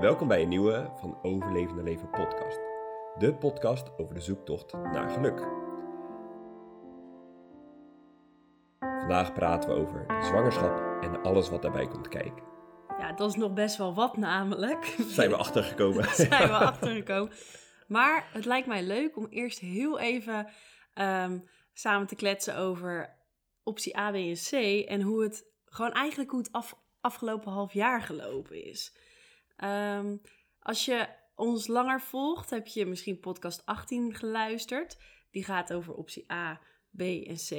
Welkom 0.00 0.28
bij 0.28 0.42
een 0.42 0.48
nieuwe 0.48 0.90
van 1.00 1.22
Overlevende 1.22 1.82
Leven 1.82 2.10
podcast. 2.10 2.58
De 3.18 3.34
podcast 3.38 3.98
over 3.98 4.14
de 4.14 4.20
zoektocht 4.20 4.72
naar 4.72 5.10
geluk. 5.10 5.38
Vandaag 8.78 9.32
praten 9.32 9.70
we 9.70 9.76
over 9.76 10.06
zwangerschap 10.22 11.02
en 11.02 11.22
alles 11.22 11.48
wat 11.48 11.62
daarbij 11.62 11.88
komt 11.88 12.08
kijken. 12.08 12.42
Ja, 12.98 13.12
dat 13.12 13.28
is 13.28 13.36
nog 13.36 13.52
best 13.52 13.76
wel 13.76 13.94
wat 13.94 14.16
namelijk. 14.16 14.96
Zijn 15.08 15.30
we 15.30 15.36
achtergekomen. 15.36 16.04
Zijn 16.14 16.48
we 16.48 16.56
achtergekomen. 16.72 17.32
Maar 17.86 18.28
het 18.32 18.44
lijkt 18.44 18.66
mij 18.66 18.82
leuk 18.82 19.16
om 19.16 19.26
eerst 19.26 19.58
heel 19.58 19.98
even 19.98 20.48
ehm, 20.94 21.38
samen 21.72 22.06
te 22.06 22.16
kletsen 22.16 22.56
over 22.56 23.16
optie 23.62 23.98
A, 23.98 24.10
B 24.10 24.14
en 24.14 24.34
C. 24.34 24.52
En 24.88 25.00
hoe 25.00 25.22
het 25.22 25.44
gewoon 25.64 25.92
eigenlijk 25.92 26.30
hoe 26.30 26.40
het 26.40 26.52
af, 26.52 26.78
afgelopen 27.00 27.52
half 27.52 27.72
jaar 27.72 28.02
gelopen 28.02 28.64
is. 28.64 28.96
Ehm, 29.58 30.16
als 30.58 30.84
je 30.84 31.08
ons 31.34 31.66
langer 31.66 32.00
volgt, 32.00 32.50
heb 32.50 32.66
je 32.66 32.86
misschien 32.86 33.20
podcast 33.20 33.66
18 33.66 34.14
geluisterd. 34.14 34.98
Die 35.30 35.44
gaat 35.44 35.72
over 35.72 35.94
optie 35.94 36.32
A, 36.32 36.60
B 36.96 37.00
en 37.00 37.36
C. 37.36 37.50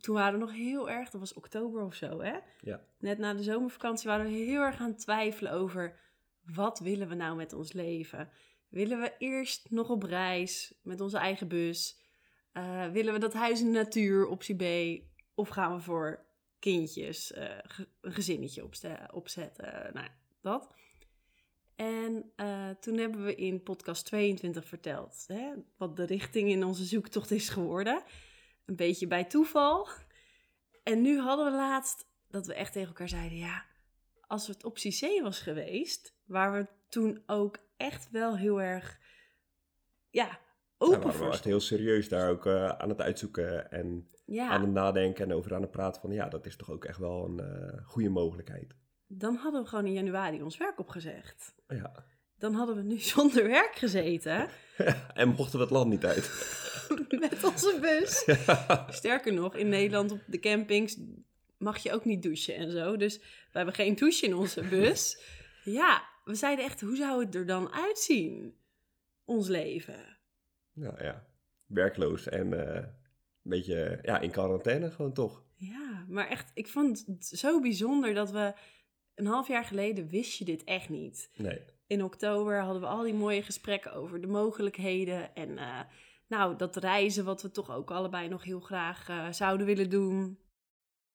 Toen 0.00 0.14
waren 0.14 0.32
we 0.32 0.38
nog 0.38 0.52
heel 0.52 0.90
erg, 0.90 1.10
dat 1.10 1.20
was 1.20 1.34
oktober 1.34 1.84
of 1.84 1.94
zo, 1.94 2.20
hè? 2.20 2.38
Ja. 2.60 2.80
Net 2.98 3.18
na 3.18 3.34
de 3.34 3.42
zomervakantie 3.42 4.08
waren 4.08 4.26
we 4.26 4.32
heel 4.32 4.60
erg 4.60 4.80
aan 4.80 4.90
het 4.90 4.98
twijfelen 4.98 5.52
over 5.52 5.98
wat 6.42 6.78
willen 6.78 7.08
we 7.08 7.14
nou 7.14 7.36
met 7.36 7.52
ons 7.52 7.72
leven? 7.72 8.30
Willen 8.68 9.00
we 9.00 9.14
eerst 9.18 9.70
nog 9.70 9.90
op 9.90 10.02
reis 10.02 10.74
met 10.82 11.00
onze 11.00 11.18
eigen 11.18 11.48
bus? 11.48 12.00
Uh, 12.52 12.88
willen 12.90 13.12
we 13.12 13.18
dat 13.18 13.32
huis 13.32 13.60
in 13.60 13.66
de 13.66 13.78
natuur, 13.78 14.26
optie 14.26 14.56
B? 14.56 15.02
Of 15.34 15.48
gaan 15.48 15.74
we 15.74 15.80
voor 15.80 16.24
kindjes, 16.58 17.32
uh, 17.32 17.58
een 18.00 18.12
gezinnetje 18.12 18.64
opzetten? 19.12 19.90
Nou, 19.92 20.08
dat. 20.40 20.74
En 21.76 22.32
uh, 22.36 22.70
toen 22.80 22.96
hebben 22.96 23.24
we 23.24 23.34
in 23.34 23.62
podcast 23.62 24.04
22 24.04 24.64
verteld 24.64 25.24
hè, 25.26 25.52
wat 25.76 25.96
de 25.96 26.06
richting 26.06 26.48
in 26.48 26.64
onze 26.64 26.84
zoektocht 26.84 27.30
is 27.30 27.48
geworden. 27.48 28.02
Een 28.64 28.76
beetje 28.76 29.06
bij 29.06 29.24
toeval. 29.24 29.88
En 30.82 31.02
nu 31.02 31.18
hadden 31.18 31.44
we 31.44 31.56
laatst 31.56 32.06
dat 32.28 32.46
we 32.46 32.54
echt 32.54 32.72
tegen 32.72 32.88
elkaar 32.88 33.08
zeiden: 33.08 33.38
ja, 33.38 33.64
als 34.26 34.46
het 34.46 34.64
optie 34.64 35.18
C 35.18 35.22
was 35.22 35.40
geweest, 35.40 36.16
waar 36.24 36.52
we 36.52 36.66
toen 36.88 37.22
ook 37.26 37.58
echt 37.76 38.10
wel 38.10 38.36
heel 38.36 38.60
erg 38.60 38.98
ja, 40.10 40.38
open 40.78 41.00
ja, 41.00 41.06
we 41.06 41.18
waren 41.18 41.32
echt 41.32 41.44
heel 41.44 41.60
serieus 41.60 42.08
daar 42.08 42.30
ook 42.30 42.46
uh, 42.46 42.68
aan 42.68 42.88
het 42.88 43.00
uitzoeken 43.00 43.70
en 43.70 44.10
ja. 44.24 44.48
aan 44.48 44.60
het 44.60 44.70
nadenken 44.70 45.24
en 45.24 45.32
over 45.32 45.54
aan 45.54 45.62
het 45.62 45.70
praten 45.70 46.00
van 46.00 46.12
ja, 46.12 46.28
dat 46.28 46.46
is 46.46 46.56
toch 46.56 46.70
ook 46.70 46.84
echt 46.84 46.98
wel 46.98 47.24
een 47.24 47.40
uh, 47.40 47.86
goede 47.86 48.08
mogelijkheid. 48.08 48.74
Dan 49.06 49.34
hadden 49.34 49.62
we 49.62 49.68
gewoon 49.68 49.86
in 49.86 49.92
januari 49.92 50.42
ons 50.42 50.56
werk 50.56 50.78
opgezegd. 50.78 51.54
Ja. 51.68 52.04
Dan 52.38 52.54
hadden 52.54 52.76
we 52.76 52.82
nu 52.82 52.98
zonder 53.14 53.48
werk 53.48 53.74
gezeten. 53.74 54.48
en 55.14 55.28
mochten 55.28 55.58
we 55.58 55.64
het 55.64 55.70
land 55.70 55.90
niet 55.90 56.04
uit. 56.04 56.30
Met 57.20 57.44
onze 57.44 57.78
bus. 57.80 58.28
Sterker 58.96 59.32
nog, 59.32 59.54
in 59.54 59.68
Nederland 59.68 60.12
op 60.12 60.20
de 60.26 60.38
campings 60.38 60.96
mag 61.58 61.78
je 61.78 61.92
ook 61.92 62.04
niet 62.04 62.22
douchen 62.22 62.54
en 62.54 62.70
zo. 62.70 62.96
Dus 62.96 63.18
we 63.18 63.52
hebben 63.52 63.74
geen 63.74 63.94
douche 63.94 64.26
in 64.26 64.34
onze 64.34 64.62
bus. 64.62 65.20
Ja, 65.64 66.08
we 66.24 66.34
zeiden 66.34 66.64
echt, 66.64 66.80
hoe 66.80 66.96
zou 66.96 67.24
het 67.24 67.34
er 67.34 67.46
dan 67.46 67.72
uitzien? 67.72 68.56
Ons 69.24 69.48
leven. 69.48 70.18
Nou 70.72 71.04
ja, 71.04 71.26
werkloos 71.66 72.28
en 72.28 72.52
uh, 72.52 72.60
een 72.60 72.92
beetje 73.42 73.98
ja, 74.02 74.20
in 74.20 74.30
quarantaine 74.30 74.90
gewoon 74.90 75.12
toch. 75.12 75.44
Ja, 75.54 76.04
maar 76.08 76.28
echt, 76.28 76.50
ik 76.54 76.68
vond 76.68 77.04
het 77.06 77.26
zo 77.26 77.60
bijzonder 77.60 78.14
dat 78.14 78.30
we 78.30 78.54
een 79.16 79.26
half 79.26 79.48
jaar 79.48 79.64
geleden 79.64 80.08
wist 80.08 80.38
je 80.38 80.44
dit 80.44 80.64
echt 80.64 80.88
niet. 80.88 81.30
Nee. 81.36 81.60
In 81.86 82.02
oktober 82.02 82.60
hadden 82.60 82.82
we 82.82 82.88
al 82.88 83.02
die 83.02 83.14
mooie 83.14 83.42
gesprekken 83.42 83.92
over 83.92 84.20
de 84.20 84.26
mogelijkheden 84.26 85.34
en 85.34 85.50
uh, 85.50 85.80
nou, 86.26 86.56
dat 86.56 86.76
reizen 86.76 87.24
wat 87.24 87.42
we 87.42 87.50
toch 87.50 87.70
ook 87.70 87.90
allebei 87.90 88.28
nog 88.28 88.44
heel 88.44 88.60
graag 88.60 89.08
uh, 89.08 89.32
zouden 89.32 89.66
willen 89.66 89.90
doen. 89.90 90.38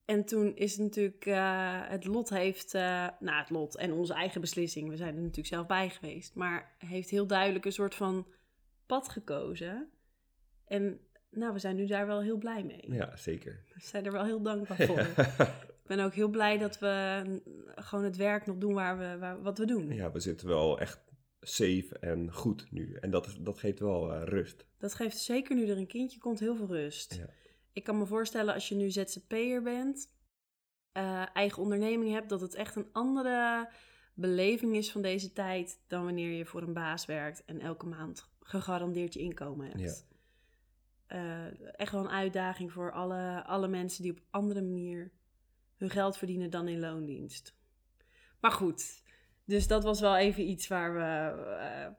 En 0.06 0.26
toen 0.26 0.56
is 0.56 0.72
het 0.72 0.82
natuurlijk, 0.82 1.26
uh, 1.26 1.80
het 1.90 2.06
lot 2.06 2.30
heeft, 2.30 2.74
nou 2.74 3.38
het 3.38 3.50
lot 3.50 3.78
en 3.78 3.94
onze 3.94 4.14
eigen 4.14 4.42
beslissing, 4.42 4.90
we 4.90 4.98
zijn 4.98 5.16
er 5.16 5.22
natuurlijk 5.22 5.48
zelf 5.48 5.68
bij 5.68 5.90
geweest, 5.90 6.36
maar 6.36 6.76
heeft 6.78 7.10
heel 7.10 7.28
duidelijk 7.28 7.66
een 7.66 7.72
soort 7.72 7.96
van 7.96 8.28
pad 8.86 9.10
gekozen. 9.10 9.90
En 10.66 11.00
nou, 11.30 11.54
we 11.54 11.60
zijn 11.60 11.76
nu 11.76 11.86
daar 11.86 12.08
wel 12.08 12.22
heel 12.22 12.38
blij 12.38 12.64
mee. 12.64 12.94
Ja, 12.94 13.16
zeker. 13.16 13.64
We 13.74 13.82
zijn 13.82 14.06
er 14.06 14.12
wel 14.12 14.26
heel 14.26 14.42
dankbaar 14.42 14.78
voor. 14.88 15.00
ik 15.00 15.71
ben 15.96 16.06
ook 16.06 16.14
heel 16.14 16.30
blij 16.30 16.58
dat 16.58 16.80
we 16.80 17.24
gewoon 17.76 18.04
het 18.04 18.16
werk 18.16 18.46
nog 18.46 18.58
doen 18.58 18.74
waar 18.74 18.98
we, 18.98 19.18
waar, 19.18 19.42
wat 19.42 19.58
we 19.58 19.66
doen. 19.66 19.94
Ja, 19.94 20.12
we 20.12 20.20
zitten 20.20 20.48
wel 20.48 20.80
echt 20.80 21.02
safe 21.42 21.98
en 22.00 22.34
goed 22.34 22.72
nu. 22.72 22.94
En 22.94 23.12
dat, 23.12 23.38
dat 23.40 23.60
geeft 23.60 23.80
wel 23.80 24.14
uh, 24.14 24.22
rust. 24.24 24.66
Dat 24.78 24.94
geeft 24.94 25.18
zeker 25.18 25.56
nu 25.56 25.68
er 25.68 25.78
een 25.78 25.88
kindje 25.88 26.20
komt 26.20 26.40
heel 26.40 26.56
veel 26.56 26.68
rust. 26.68 27.16
Ja. 27.16 27.30
Ik 27.74 27.84
kan 27.84 27.98
me 27.98 28.06
voorstellen 28.06 28.54
als 28.54 28.70
je 28.70 28.76
nu 28.76 28.92
ZZP'er 28.92 29.62
bent, 29.62 30.10
uh, 30.98 31.36
eigen 31.36 31.62
onderneming 31.62 32.12
hebt, 32.12 32.30
dat 32.30 32.42
het 32.42 32.56
echt 32.56 32.76
een 32.76 32.90
andere 32.92 33.70
beleving 34.14 34.76
is 34.76 34.92
van 34.92 35.02
deze 35.02 35.34
tijd 35.34 35.80
dan 35.88 36.04
wanneer 36.04 36.32
je 36.32 36.46
voor 36.46 36.62
een 36.62 36.74
baas 36.74 37.06
werkt 37.06 37.46
en 37.46 37.60
elke 37.60 37.86
maand 37.86 38.30
gegarandeerd 38.40 39.14
je 39.14 39.20
inkomen 39.20 39.68
hebt. 39.68 40.06
Ja. 41.08 41.16
Uh, 41.18 41.72
echt 41.76 41.92
wel 41.92 42.02
een 42.02 42.10
uitdaging 42.10 42.72
voor 42.72 42.92
alle, 42.92 43.44
alle 43.46 43.68
mensen 43.68 44.04
die 44.04 44.12
op 44.12 44.22
andere 44.30 44.62
manier 44.62 45.12
hun 45.82 45.90
geld 45.90 46.18
verdienen 46.18 46.50
dan 46.50 46.68
in 46.68 46.80
loondienst. 46.80 47.56
Maar 48.40 48.52
goed, 48.52 49.04
dus 49.46 49.68
dat 49.68 49.84
was 49.84 50.00
wel 50.00 50.18
even 50.18 50.50
iets 50.50 50.68
waar 50.68 50.94
we 50.94 51.42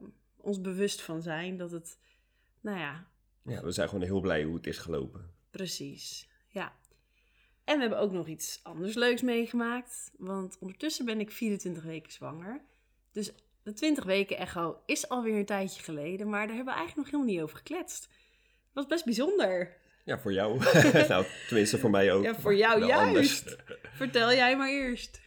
uh, 0.01 0.09
ons 0.37 0.61
bewust 0.61 1.03
van 1.03 1.23
zijn. 1.23 1.57
Dat 1.57 1.71
het, 1.71 1.99
nou 2.61 2.79
ja. 2.79 3.11
Ja, 3.45 3.63
we 3.63 3.73
zijn 3.73 3.89
gewoon 3.89 4.05
heel 4.05 4.21
blij 4.21 4.45
hoe 4.45 4.55
het 4.55 4.67
is 4.67 4.79
gelopen. 4.79 5.31
Precies, 5.51 6.29
ja. 6.49 6.77
En 7.65 7.75
we 7.75 7.81
hebben 7.81 7.99
ook 7.99 8.13
nog 8.13 8.27
iets 8.27 8.61
anders 8.63 8.95
leuks 8.95 9.23
meegemaakt. 9.23 10.13
Want 10.19 10.59
ondertussen 10.59 11.05
ben 11.05 11.21
ik 11.21 11.31
24 11.31 11.83
weken 11.83 12.13
zwanger. 12.13 12.65
Dus 13.13 13.33
de 13.63 13.73
20 13.73 14.05
weken 14.05 14.39
echo 14.39 14.83
is 14.87 15.09
alweer 15.09 15.39
een 15.39 15.45
tijdje 15.45 15.83
geleden. 15.83 16.29
Maar 16.29 16.47
daar 16.47 16.57
hebben 16.57 16.75
we 16.75 16.81
eigenlijk 16.81 16.97
nog 16.97 17.07
helemaal 17.07 17.35
niet 17.35 17.43
over 17.43 17.57
gekletst. 17.57 18.03
Het 18.03 18.73
was 18.73 18.87
best 18.87 19.05
bijzonder. 19.05 19.81
Ja, 20.05 20.19
voor 20.19 20.33
jou. 20.33 20.59
nou, 21.09 21.25
tenminste 21.47 21.79
voor 21.79 21.91
mij 21.91 22.13
ook. 22.13 22.25
Ja, 22.25 22.35
voor 22.35 22.55
jou 22.55 22.81
Wel 22.81 22.89
juist. 22.89 23.57
Vertel 23.93 24.33
jij 24.33 24.57
maar 24.57 24.71
eerst. 24.71 25.21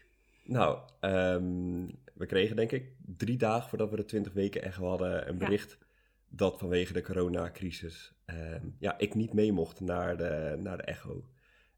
Nou, 0.44 0.80
um, 1.02 2.00
we 2.14 2.26
kregen 2.26 2.56
denk 2.56 2.72
ik 2.72 2.92
drie 3.18 3.38
dagen 3.38 3.70
voordat 3.70 3.90
we 3.90 3.96
de 3.96 4.06
20 4.06 4.34
weken 4.34 4.62
echt 4.62 4.78
hadden 4.78 5.30
een 5.30 5.38
bericht 5.38 5.78
ja. 5.80 5.86
dat 6.30 6.60
vanwege 6.60 6.94
de 6.94 7.02
coronacrisis 7.02 8.14
um, 8.26 8.76
ja, 8.80 8.98
ik 8.98 9.16
niet 9.16 9.34
mee 9.34 9.52
mocht 9.52 9.80
naar 9.80 10.18
de, 10.18 10.56
naar 10.60 10.78
de 10.78 10.84
echo. 10.84 11.26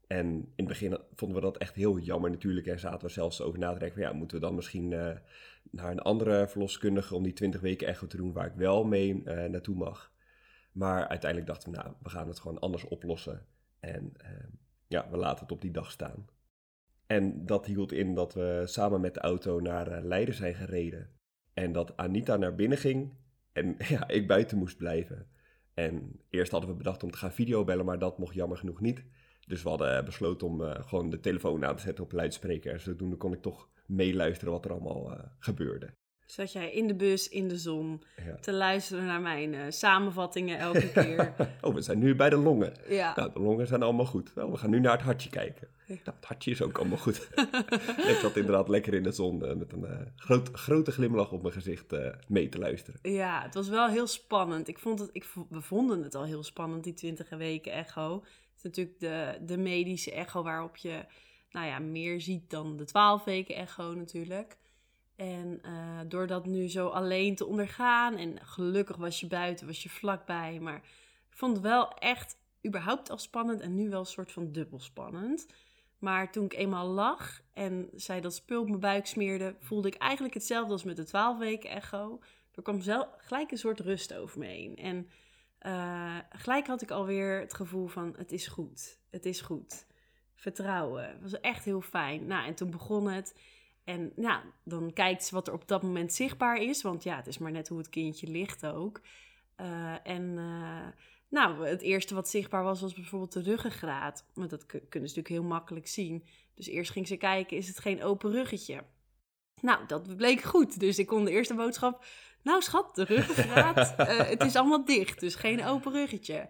En 0.06 0.26
in 0.26 0.52
het 0.56 0.66
begin 0.66 0.98
vonden 1.14 1.36
we 1.36 1.42
dat 1.42 1.56
echt 1.56 1.74
heel 1.74 1.98
jammer 1.98 2.30
natuurlijk. 2.30 2.66
En 2.66 2.78
zaten 2.78 3.06
we 3.06 3.12
zelfs 3.12 3.40
over 3.40 3.58
na 3.58 3.72
te 3.72 3.78
denken 3.78 4.02
van 4.02 4.10
ja, 4.10 4.18
moeten 4.18 4.40
we 4.40 4.46
dan 4.46 4.54
misschien 4.54 4.90
uh, 4.90 5.10
naar 5.70 5.90
een 5.90 5.98
andere 5.98 6.48
verloskundige 6.48 7.14
om 7.14 7.22
die 7.22 7.32
20 7.32 7.60
weken 7.60 7.86
echo 7.86 8.06
te 8.06 8.16
doen 8.16 8.32
waar 8.32 8.46
ik 8.46 8.52
wel 8.56 8.84
mee 8.84 9.22
uh, 9.24 9.44
naartoe 9.44 9.76
mag. 9.76 10.12
Maar 10.72 11.08
uiteindelijk 11.08 11.50
dachten 11.50 11.70
we, 11.70 11.76
nou, 11.76 11.94
we 12.02 12.08
gaan 12.08 12.28
het 12.28 12.40
gewoon 12.40 12.58
anders 12.58 12.84
oplossen. 12.84 13.46
En 13.80 14.12
uh, 14.22 14.28
ja, 14.86 15.10
we 15.10 15.16
laten 15.16 15.42
het 15.42 15.52
op 15.52 15.60
die 15.60 15.70
dag 15.70 15.90
staan. 15.90 16.26
En 17.06 17.46
dat 17.46 17.66
hield 17.66 17.92
in 17.92 18.14
dat 18.14 18.34
we 18.34 18.62
samen 18.64 19.00
met 19.00 19.14
de 19.14 19.20
auto 19.20 19.60
naar 19.60 19.92
uh, 19.92 20.04
Leiden 20.04 20.34
zijn 20.34 20.54
gereden. 20.54 21.10
En 21.54 21.72
dat 21.72 21.96
Anita 21.96 22.36
naar 22.36 22.54
binnen 22.54 22.78
ging 22.78 23.14
en 23.52 23.76
ja, 23.94 24.08
ik 24.08 24.26
buiten 24.26 24.58
moest 24.58 24.76
blijven. 24.76 25.26
En 25.74 26.20
eerst 26.30 26.50
hadden 26.50 26.70
we 26.70 26.76
bedacht 26.76 27.02
om 27.02 27.10
te 27.10 27.18
gaan 27.18 27.32
videobellen, 27.32 27.84
maar 27.84 27.98
dat 27.98 28.18
mocht 28.18 28.34
jammer 28.34 28.58
genoeg 28.58 28.80
niet. 28.80 29.04
Dus 29.46 29.62
we 29.62 29.68
hadden 29.68 30.04
besloten 30.04 30.46
om 30.46 30.60
uh, 30.60 30.74
gewoon 30.74 31.10
de 31.10 31.20
telefoon 31.20 31.64
aan 31.64 31.76
te 31.76 31.82
zetten 31.82 32.04
op 32.04 32.12
luidspreker. 32.12 32.72
En 32.72 32.80
zodoende 32.80 33.16
kon 33.16 33.32
ik 33.32 33.42
toch 33.42 33.68
meeluisteren 33.86 34.52
wat 34.52 34.64
er 34.64 34.70
allemaal 34.70 35.30
gebeurde. 35.38 35.94
Zat 36.28 36.52
jij 36.52 36.70
in 36.72 36.86
de 36.86 36.94
bus, 36.94 37.28
in 37.28 37.48
de 37.48 37.58
zon, 37.58 38.02
Ja. 38.26 38.34
te 38.40 38.52
luisteren 38.52 39.04
naar 39.04 39.20
mijn 39.20 39.52
uh, 39.52 39.60
samenvattingen 39.68 40.58
elke 40.58 40.90
keer. 41.02 41.34
oh, 41.60 41.74
we 41.74 41.80
zijn 41.80 41.98
nu 41.98 42.14
bij 42.14 42.30
de 42.30 42.36
longen. 42.36 42.72
Ja. 42.88 43.12
Nou, 43.16 43.32
de 43.32 43.40
longen 43.40 43.66
zijn 43.66 43.82
allemaal 43.82 44.04
goed. 44.06 44.34
Nou, 44.34 44.50
we 44.50 44.56
gaan 44.56 44.70
nu 44.70 44.80
naar 44.80 44.92
het 44.92 45.02
hartje 45.02 45.30
kijken. 45.30 45.68
Nou, 45.86 46.00
het 46.04 46.24
hartje 46.24 46.50
is 46.50 46.62
ook 46.62 46.78
allemaal 46.78 46.98
goed. 46.98 47.28
ik 48.12 48.18
zat 48.20 48.36
inderdaad 48.36 48.68
lekker 48.68 48.94
in 48.94 49.02
de 49.02 49.12
zon 49.12 49.44
uh, 49.44 49.52
met 49.54 49.72
een 49.72 49.82
uh, 49.84 50.00
groot, 50.16 50.48
grote 50.52 50.90
glimlach 50.92 51.32
op 51.32 51.42
mijn 51.42 51.54
gezicht 51.54 51.94
mee 52.26 52.48
te 52.48 52.58
luisteren. 52.58 53.00
Ja, 53.02 53.42
het 53.42 53.54
was 53.54 53.68
wel 53.68 53.88
heel 53.88 54.06
spannend. 54.06 54.68
Ik 54.68 54.78
vond 54.78 54.98
het, 54.98 55.10
ik, 55.12 55.26
we 55.48 55.60
vonden 55.60 56.02
het 56.02 56.14
al 56.14 56.24
heel 56.24 56.42
spannend, 56.42 56.84
die 56.84 56.92
20 56.94 57.28
weken 57.28 57.72
echo. 57.72 58.14
Het 58.14 58.56
is 58.56 58.62
natuurlijk 58.62 58.98
de, 59.00 59.38
de 59.46 59.56
medische 59.58 60.12
echo 60.12 60.42
waarop 60.42 60.76
je 60.76 61.04
nou 61.50 61.66
ja, 61.66 61.78
meer 61.78 62.20
ziet 62.20 62.50
dan 62.50 62.76
de 62.76 62.84
12 62.84 63.24
weken 63.24 63.54
echo 63.54 63.94
natuurlijk. 63.94 64.56
En 65.18 65.60
uh, 65.64 66.00
door 66.06 66.26
dat 66.26 66.46
nu 66.46 66.68
zo 66.68 66.88
alleen 66.88 67.34
te 67.34 67.46
ondergaan, 67.46 68.16
en 68.16 68.46
gelukkig 68.46 68.96
was 68.96 69.20
je 69.20 69.26
buiten, 69.26 69.66
was 69.66 69.82
je 69.82 69.88
vlakbij, 69.88 70.58
maar 70.60 70.76
ik 71.30 71.36
vond 71.36 71.52
het 71.52 71.62
wel 71.62 71.92
echt 71.94 72.36
überhaupt 72.66 73.10
al 73.10 73.18
spannend 73.18 73.60
en 73.60 73.74
nu 73.74 73.88
wel 73.88 74.00
een 74.00 74.06
soort 74.06 74.32
van 74.32 74.52
dubbel 74.52 74.80
spannend. 74.80 75.46
Maar 75.98 76.32
toen 76.32 76.44
ik 76.44 76.54
eenmaal 76.54 76.86
lag 76.86 77.40
en 77.52 77.90
zij 77.94 78.20
dat 78.20 78.34
spul 78.34 78.60
op 78.60 78.68
mijn 78.68 78.80
buik 78.80 79.06
smeerde, 79.06 79.56
voelde 79.60 79.88
ik 79.88 79.94
eigenlijk 79.94 80.34
hetzelfde 80.34 80.72
als 80.72 80.84
met 80.84 80.96
de 80.96 81.04
12 81.04 81.38
weken 81.38 81.70
echo. 81.70 82.20
Er 82.54 82.62
kwam 82.62 82.80
zelf, 82.80 83.08
gelijk 83.16 83.50
een 83.50 83.58
soort 83.58 83.80
rust 83.80 84.14
over 84.14 84.38
me 84.38 84.46
heen. 84.46 84.76
En 84.76 85.08
uh, 85.62 86.16
gelijk 86.30 86.66
had 86.66 86.82
ik 86.82 86.90
alweer 86.90 87.40
het 87.40 87.54
gevoel 87.54 87.86
van 87.86 88.14
het 88.16 88.32
is 88.32 88.46
goed, 88.46 88.98
het 89.10 89.26
is 89.26 89.40
goed. 89.40 89.86
Vertrouwen. 90.34 91.18
Was 91.22 91.40
echt 91.40 91.64
heel 91.64 91.80
fijn. 91.80 92.26
Nou, 92.26 92.46
en 92.46 92.54
toen 92.54 92.70
begon 92.70 93.10
het. 93.10 93.34
En 93.88 94.12
nou, 94.16 94.40
dan 94.64 94.92
kijkt 94.92 95.24
ze 95.24 95.34
wat 95.34 95.46
er 95.46 95.52
op 95.52 95.68
dat 95.68 95.82
moment 95.82 96.12
zichtbaar 96.12 96.62
is. 96.62 96.82
Want 96.82 97.02
ja, 97.02 97.16
het 97.16 97.26
is 97.26 97.38
maar 97.38 97.50
net 97.50 97.68
hoe 97.68 97.78
het 97.78 97.88
kindje 97.88 98.26
ligt 98.26 98.66
ook. 98.66 99.00
Uh, 99.60 99.94
en 100.02 100.22
uh, 100.22 100.86
nou, 101.28 101.66
het 101.66 101.82
eerste 101.82 102.14
wat 102.14 102.28
zichtbaar 102.28 102.62
was, 102.62 102.80
was 102.80 102.94
bijvoorbeeld 102.94 103.32
de 103.32 103.42
ruggengraat. 103.42 104.24
Want 104.34 104.50
dat 104.50 104.66
kunnen 104.66 104.88
ze 104.90 104.98
natuurlijk 104.98 105.28
heel 105.28 105.42
makkelijk 105.42 105.86
zien. 105.86 106.24
Dus 106.54 106.66
eerst 106.66 106.90
ging 106.90 107.06
ze 107.06 107.16
kijken, 107.16 107.56
is 107.56 107.68
het 107.68 107.78
geen 107.78 108.02
open 108.02 108.30
ruggetje? 108.30 108.84
Nou, 109.60 109.86
dat 109.86 110.16
bleek 110.16 110.42
goed. 110.42 110.80
Dus 110.80 110.98
ik 110.98 111.06
kon 111.06 111.24
de 111.24 111.30
eerste 111.30 111.54
boodschap... 111.54 112.04
Nou 112.42 112.62
schat, 112.62 112.94
de 112.94 113.04
ruggengraat, 113.04 113.94
uh, 113.98 114.06
het 114.34 114.42
is 114.42 114.56
allemaal 114.56 114.84
dicht. 114.84 115.20
Dus 115.20 115.34
geen 115.34 115.64
open 115.64 115.92
ruggetje. 115.92 116.48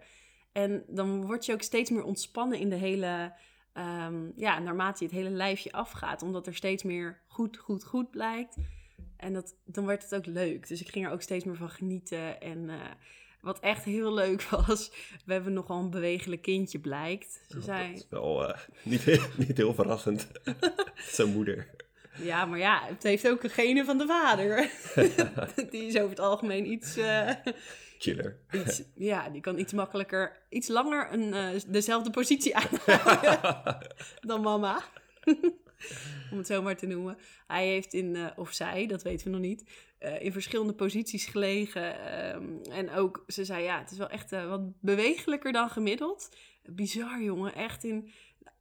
En 0.51 0.83
dan 0.87 1.25
word 1.25 1.45
je 1.45 1.53
ook 1.53 1.61
steeds 1.61 1.89
meer 1.89 2.03
ontspannen 2.03 2.59
in 2.59 2.69
de 2.69 2.75
hele... 2.75 3.33
Um, 3.73 4.33
ja, 4.35 4.59
naarmate 4.59 5.03
je 5.03 5.09
het 5.09 5.19
hele 5.19 5.35
lijfje 5.35 5.71
afgaat. 5.71 6.21
Omdat 6.21 6.47
er 6.47 6.55
steeds 6.55 6.83
meer 6.83 7.19
goed, 7.27 7.57
goed, 7.57 7.83
goed 7.83 8.11
blijkt. 8.11 8.55
En 9.17 9.33
dat, 9.33 9.55
dan 9.65 9.85
werd 9.85 10.03
het 10.03 10.15
ook 10.15 10.25
leuk. 10.25 10.67
Dus 10.67 10.81
ik 10.81 10.89
ging 10.89 11.05
er 11.05 11.11
ook 11.11 11.21
steeds 11.21 11.45
meer 11.45 11.55
van 11.55 11.69
genieten. 11.69 12.41
En 12.41 12.69
uh, 12.69 12.75
wat 13.41 13.59
echt 13.59 13.83
heel 13.83 14.13
leuk 14.13 14.43
was, 14.65 14.91
we 15.25 15.33
hebben 15.33 15.53
nogal 15.53 15.79
een 15.79 15.89
bewegelijk 15.89 16.41
kindje 16.41 16.79
blijkt. 16.79 17.41
Ze 17.49 17.57
Oh, 17.57 17.63
zei, 17.63 17.87
Dat 17.87 17.97
is 17.97 18.07
wel 18.09 18.47
eh, 18.47 18.59
niet, 18.91 19.01
heel, 19.01 19.25
niet 19.37 19.57
heel 19.57 19.73
verrassend. 19.73 20.27
Zijn 20.95 21.29
moeder. 21.29 21.67
ja, 22.21 22.45
maar 22.45 22.59
ja, 22.59 22.81
het 22.85 23.03
heeft 23.03 23.27
ook 23.29 23.43
een 23.43 23.49
gene 23.49 23.85
van 23.85 23.97
de 23.97 24.07
vader. 24.07 24.69
die 25.71 25.85
is 25.85 25.95
over 25.95 26.09
het 26.09 26.19
algemeen 26.19 26.71
iets, 26.71 26.97
eh, 26.97 27.29
Chiller. 27.99 28.39
iets, 28.51 28.83
ja, 29.11 29.29
die 29.29 29.41
kan 29.41 29.59
iets 29.59 29.73
makkelijker, 29.73 30.37
iets 30.49 30.67
langer 30.67 31.13
een, 31.13 31.33
eh, 31.33 31.61
dezelfde 31.67 32.09
positie 32.09 32.55
aanhouden 32.55 33.87
dan 34.29 34.41
mama. 34.41 34.81
Om 36.31 36.37
het 36.37 36.47
zo 36.47 36.61
maar 36.61 36.77
te 36.77 36.87
noemen. 36.87 37.17
Hij 37.47 37.67
heeft 37.67 37.93
in, 37.93 38.15
eh, 38.15 38.25
of 38.35 38.51
zij, 38.51 38.87
dat 38.87 39.03
weten 39.03 39.25
we 39.25 39.31
nog 39.31 39.41
niet, 39.41 39.69
eh, 39.97 40.21
in 40.21 40.31
verschillende 40.31 40.73
posities 40.73 41.25
gelegen. 41.25 41.99
ehm, 42.05 42.71
en 42.71 42.91
ook, 42.91 43.23
ze 43.27 43.45
zei 43.45 43.63
ja, 43.63 43.79
het 43.79 43.91
is 43.91 43.97
wel 43.97 44.09
echt 44.09 44.29
wat 44.31 44.81
bewegelijker 44.81 45.51
dan 45.51 45.69
gemiddeld. 45.69 46.35
Bizar 46.63 47.21
jongen, 47.21 47.55
echt 47.55 47.83
in 47.83 48.11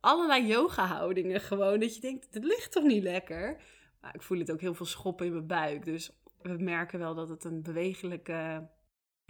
allerlei 0.01 0.47
yoga-houdingen 0.47 1.41
gewoon. 1.41 1.81
Dat 1.81 1.95
je 1.95 2.01
denkt, 2.01 2.29
het 2.31 2.45
ligt 2.45 2.73
toch 2.73 2.85
niet 2.85 3.03
lekker? 3.03 3.61
Maar 4.01 4.15
ik 4.15 4.23
voel 4.23 4.39
het 4.39 4.53
ook 4.53 4.61
heel 4.61 4.75
veel 4.75 4.87
schoppen 4.87 5.27
in 5.27 5.33
mijn 5.33 5.47
buik. 5.47 5.85
Dus 5.85 6.11
we 6.43 6.57
merken 6.59 6.99
wel 6.99 7.15
dat 7.15 7.29
het 7.29 7.45
een 7.45 7.63
bewegelijke 7.63 8.69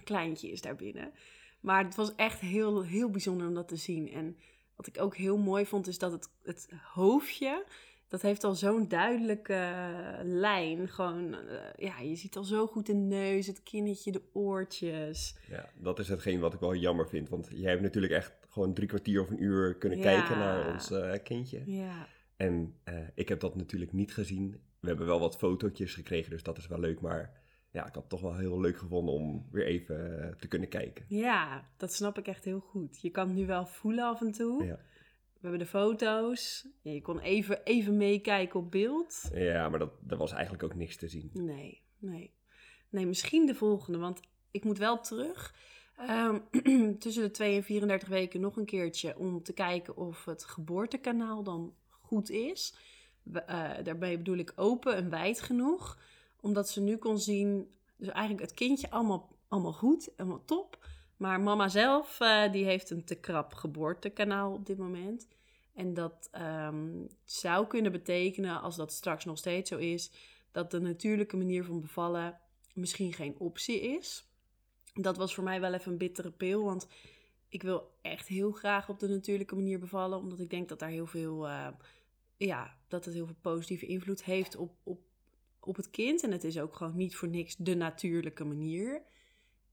kleintje 0.08 0.50
is 0.50 0.60
daarbinnen. 0.60 1.12
Maar 1.60 1.84
het 1.84 1.94
was 1.94 2.14
echt 2.14 2.40
heel, 2.40 2.84
heel 2.84 3.10
bijzonder 3.10 3.46
om 3.46 3.54
dat 3.54 3.68
te 3.68 3.76
zien. 3.76 4.12
En 4.12 4.36
wat 4.76 4.86
ik 4.86 5.00
ook 5.00 5.16
heel 5.16 5.36
mooi 5.38 5.66
vond, 5.66 5.86
is 5.86 5.98
dat 5.98 6.12
het, 6.12 6.28
het 6.42 6.68
hoofdje, 6.94 7.64
dat 8.08 8.22
heeft 8.22 8.44
al 8.44 8.54
zo'n 8.54 8.88
duidelijke 8.88 9.52
eh, 9.54 10.18
lijn. 10.24 10.88
Gewoon, 10.88 11.34
eh, 11.34 11.58
ja, 11.76 12.00
je 12.00 12.16
ziet 12.16 12.36
al 12.36 12.44
zo 12.44 12.66
goed 12.66 12.86
de 12.86 12.94
neus, 12.94 13.46
het 13.46 13.62
kinnetje, 13.62 14.12
de 14.12 14.22
oortjes. 14.32 15.36
Ja, 15.48 15.70
dat 15.74 15.98
is 15.98 16.08
hetgeen 16.08 16.40
wat 16.40 16.54
ik 16.54 16.60
wel 16.60 16.74
jammer 16.74 17.08
vind. 17.08 17.28
Want 17.28 17.48
jij 17.52 17.70
hebt 17.70 17.82
natuurlijk 17.82 18.12
echt 18.12 18.32
gewoon 18.48 18.74
drie 18.74 18.88
kwartier 18.88 19.20
of 19.20 19.30
een 19.30 19.42
uur 19.42 19.74
kunnen 19.74 19.98
Ja. 19.98 20.04
kijken 20.04 20.38
naar 20.38 20.72
ons 20.72 20.90
eh, 20.90 21.12
kindje. 21.22 21.62
Ja, 21.66 22.06
En 22.36 22.74
ik 23.14 23.28
heb 23.28 23.40
dat 23.40 23.56
natuurlijk 23.56 23.92
niet 23.92 24.14
gezien. 24.14 24.60
We 24.80 24.88
hebben 24.88 25.06
wel 25.06 25.20
wat 25.20 25.36
fotootjes 25.36 25.94
gekregen, 25.94 26.30
dus 26.30 26.42
dat 26.42 26.58
is 26.58 26.66
wel 26.66 26.78
leuk. 26.80 27.00
Maar 27.00 27.37
ja, 27.70 27.80
ik 27.86 27.94
had 27.94 28.02
het 28.02 28.08
toch 28.08 28.20
wel 28.20 28.36
heel 28.36 28.60
leuk 28.60 28.78
gevonden 28.78 29.14
om 29.14 29.46
weer 29.50 29.66
even 29.66 30.22
eh, 30.22 30.34
te 30.36 30.48
kunnen 30.48 30.68
kijken. 30.68 31.04
ja, 31.08 31.68
dat 31.76 31.92
snap 31.92 32.18
ik 32.18 32.26
echt 32.28 32.44
heel 32.44 32.60
goed. 32.60 33.00
Je 33.00 33.10
kan 33.10 33.26
het 33.28 33.36
nu 33.36 33.46
wel 33.46 33.66
voelen 33.66 34.04
af 34.04 34.20
en 34.20 34.32
toe. 34.32 34.64
Ja. 34.64 34.78
We 35.32 35.48
hebben 35.48 35.58
de 35.58 35.66
foto's. 35.66 36.68
Je 36.82 37.00
kon 37.02 37.20
even, 37.20 37.64
even 37.64 37.96
meekijken 37.96 38.60
op 38.60 38.70
beeld. 38.70 39.30
Ja, 39.32 39.68
maar 39.68 39.78
dat, 39.78 39.92
er 40.08 40.16
was 40.16 40.32
eigenlijk 40.32 40.62
ook 40.62 40.74
niks 40.74 40.96
te 40.96 41.08
zien. 41.08 41.30
Nee, 41.32 41.82
nee. 41.98 42.34
Nee, 42.88 43.06
misschien 43.06 43.46
de 43.46 43.54
volgende, 43.54 43.98
want 43.98 44.20
ik 44.50 44.64
moet 44.64 44.78
wel 44.78 45.00
terug. 45.00 45.54
Ehm, 45.96 46.38
tussen 46.98 47.22
de 47.22 47.30
2 47.30 47.56
en 47.56 47.62
34 47.62 48.08
weken 48.08 48.40
nog 48.40 48.56
een 48.56 48.64
keertje 48.64 49.18
om 49.18 49.42
te 49.42 49.52
kijken 49.52 49.96
of 49.96 50.24
het 50.24 50.44
geboortekanaal 50.44 51.42
dan 51.42 51.74
goed 51.90 52.30
is. 52.30 52.74
We- 53.22 53.40
eh, 53.40 53.84
daarbij 53.84 54.16
bedoel 54.16 54.36
ik 54.38 54.52
open 54.56 54.96
en 54.96 55.10
wijd 55.10 55.40
genoeg, 55.40 55.98
omdat 56.40 56.68
ze 56.68 56.80
nu 56.80 56.96
kon 56.96 57.18
zien, 57.18 57.70
dus 57.96 58.08
eigenlijk 58.08 58.46
het 58.46 58.54
kindje 58.54 58.90
allemaal, 58.90 59.28
allemaal 59.48 59.72
goed, 59.72 60.10
allemaal 60.16 60.44
top. 60.44 60.86
Maar 61.16 61.40
mama 61.40 61.68
zelf, 61.68 62.20
eh, 62.20 62.52
die 62.52 62.64
heeft 62.64 62.90
een 62.90 63.04
te 63.04 63.14
krap 63.14 63.54
geboortekanaal 63.54 64.52
op 64.52 64.66
dit 64.66 64.78
moment. 64.78 65.28
En 65.74 65.94
dat 65.94 66.28
ehm, 66.32 67.06
zou 67.24 67.66
kunnen 67.66 67.92
betekenen, 67.92 68.60
als 68.60 68.76
dat 68.76 68.92
straks 68.92 69.24
nog 69.24 69.38
steeds 69.38 69.70
zo 69.70 69.76
is, 69.76 70.10
dat 70.52 70.70
de 70.70 70.80
natuurlijke 70.80 71.36
manier 71.36 71.64
van 71.64 71.80
bevallen 71.80 72.38
misschien 72.74 73.12
geen 73.12 73.38
optie 73.38 73.80
is. 73.80 74.24
Dat 74.94 75.16
was 75.16 75.34
voor 75.34 75.44
mij 75.44 75.60
wel 75.60 75.74
even 75.74 75.92
een 75.92 75.98
bittere 75.98 76.30
pil, 76.30 76.64
want 76.64 76.86
ik 77.48 77.62
wil 77.62 77.90
echt 78.02 78.28
heel 78.28 78.52
graag 78.52 78.88
op 78.88 78.98
de 78.98 79.08
natuurlijke 79.08 79.54
manier 79.54 79.78
bevallen, 79.78 80.18
omdat 80.18 80.40
ik 80.40 80.50
denk 80.50 80.68
dat 80.68 80.78
daar 80.78 80.88
heel 80.88 81.06
veel, 81.06 81.48
eh, 81.48 81.68
ja, 82.36 82.76
dat 82.88 83.04
het 83.04 83.14
heel 83.14 83.26
veel 83.26 83.36
positieve 83.40 83.86
invloed 83.86 84.24
heeft 84.24 84.56
op, 84.56 84.72
op, 84.82 85.00
op 85.68 85.76
het 85.76 85.90
kind. 85.90 86.22
En 86.22 86.32
het 86.32 86.44
is 86.44 86.58
ook 86.58 86.76
gewoon 86.76 86.96
niet 86.96 87.16
voor 87.16 87.28
niks 87.28 87.56
de 87.56 87.74
natuurlijke 87.74 88.44
manier. 88.44 89.02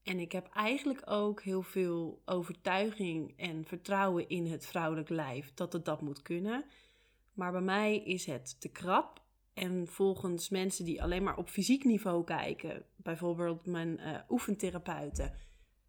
En 0.02 0.18
ik 0.18 0.32
heb 0.32 0.48
eigenlijk 0.54 1.02
ook 1.04 1.42
heel 1.42 1.62
veel 1.62 2.22
overtuiging 2.24 3.34
en 3.36 3.64
vertrouwen 3.64 4.28
in 4.28 4.46
het 4.46 4.66
vrouwelijk 4.66 5.08
lijf 5.08 5.54
dat 5.54 5.72
het 5.72 5.84
dat 5.84 6.00
moet 6.00 6.22
kunnen. 6.22 6.64
Maar 7.32 7.52
bij 7.52 7.60
mij 7.60 7.96
is 7.96 8.26
het 8.26 8.60
te 8.60 8.68
krap. 8.68 9.24
En 9.54 9.86
volgens 9.86 10.48
mensen 10.48 10.84
die 10.84 11.02
alleen 11.02 11.22
maar 11.22 11.36
op 11.36 11.48
fysiek 11.48 11.84
niveau 11.84 12.24
kijken, 12.24 12.84
bijvoorbeeld 12.96 13.66
mijn 13.66 13.98
eh, 13.98 14.20
oefentherapeuten, 14.28 15.32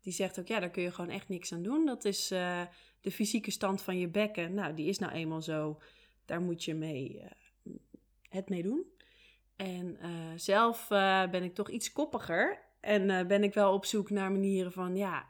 die 0.02 0.14
zegt 0.14 0.40
ook, 0.40 0.48
ja, 0.48 0.60
daar 0.60 0.70
kun 0.70 0.84
je 0.84 0.92
gewoon 0.92 1.10
echt 1.10 1.30
niks 1.30 1.54
aan 1.54 1.64
doen. 1.64 1.86
Dat 1.86 2.06
is 2.06 2.32
eh, 2.32 2.62
de 3.02 3.12
fysieke 3.12 3.52
stand 3.52 3.82
van 3.82 4.00
je 4.00 4.08
bekken. 4.08 4.54
Nou, 4.54 4.74
die 4.74 4.88
is 4.88 5.00
nou 5.00 5.14
eenmaal 5.14 5.42
zo. 5.42 5.82
Daar 6.26 6.42
moet 6.42 6.64
je 6.64 6.74
mee, 6.74 7.20
eh, 7.20 7.32
het 8.30 8.50
mee 8.50 8.64
doen. 8.64 8.86
En 9.58 9.98
eh, 10.00 10.10
zelf 10.36 10.92
eh, 10.92 11.30
ben 11.30 11.44
ik 11.44 11.56
toch 11.56 11.70
iets 11.70 11.92
koppiger. 11.92 12.60
En 12.80 13.10
eh, 13.10 13.26
ben 13.26 13.44
ik 13.44 13.54
wel 13.54 13.74
op 13.74 13.86
zoek 13.86 14.10
naar 14.10 14.32
manieren 14.32 14.72
van, 14.72 14.96
ja, 14.96 15.28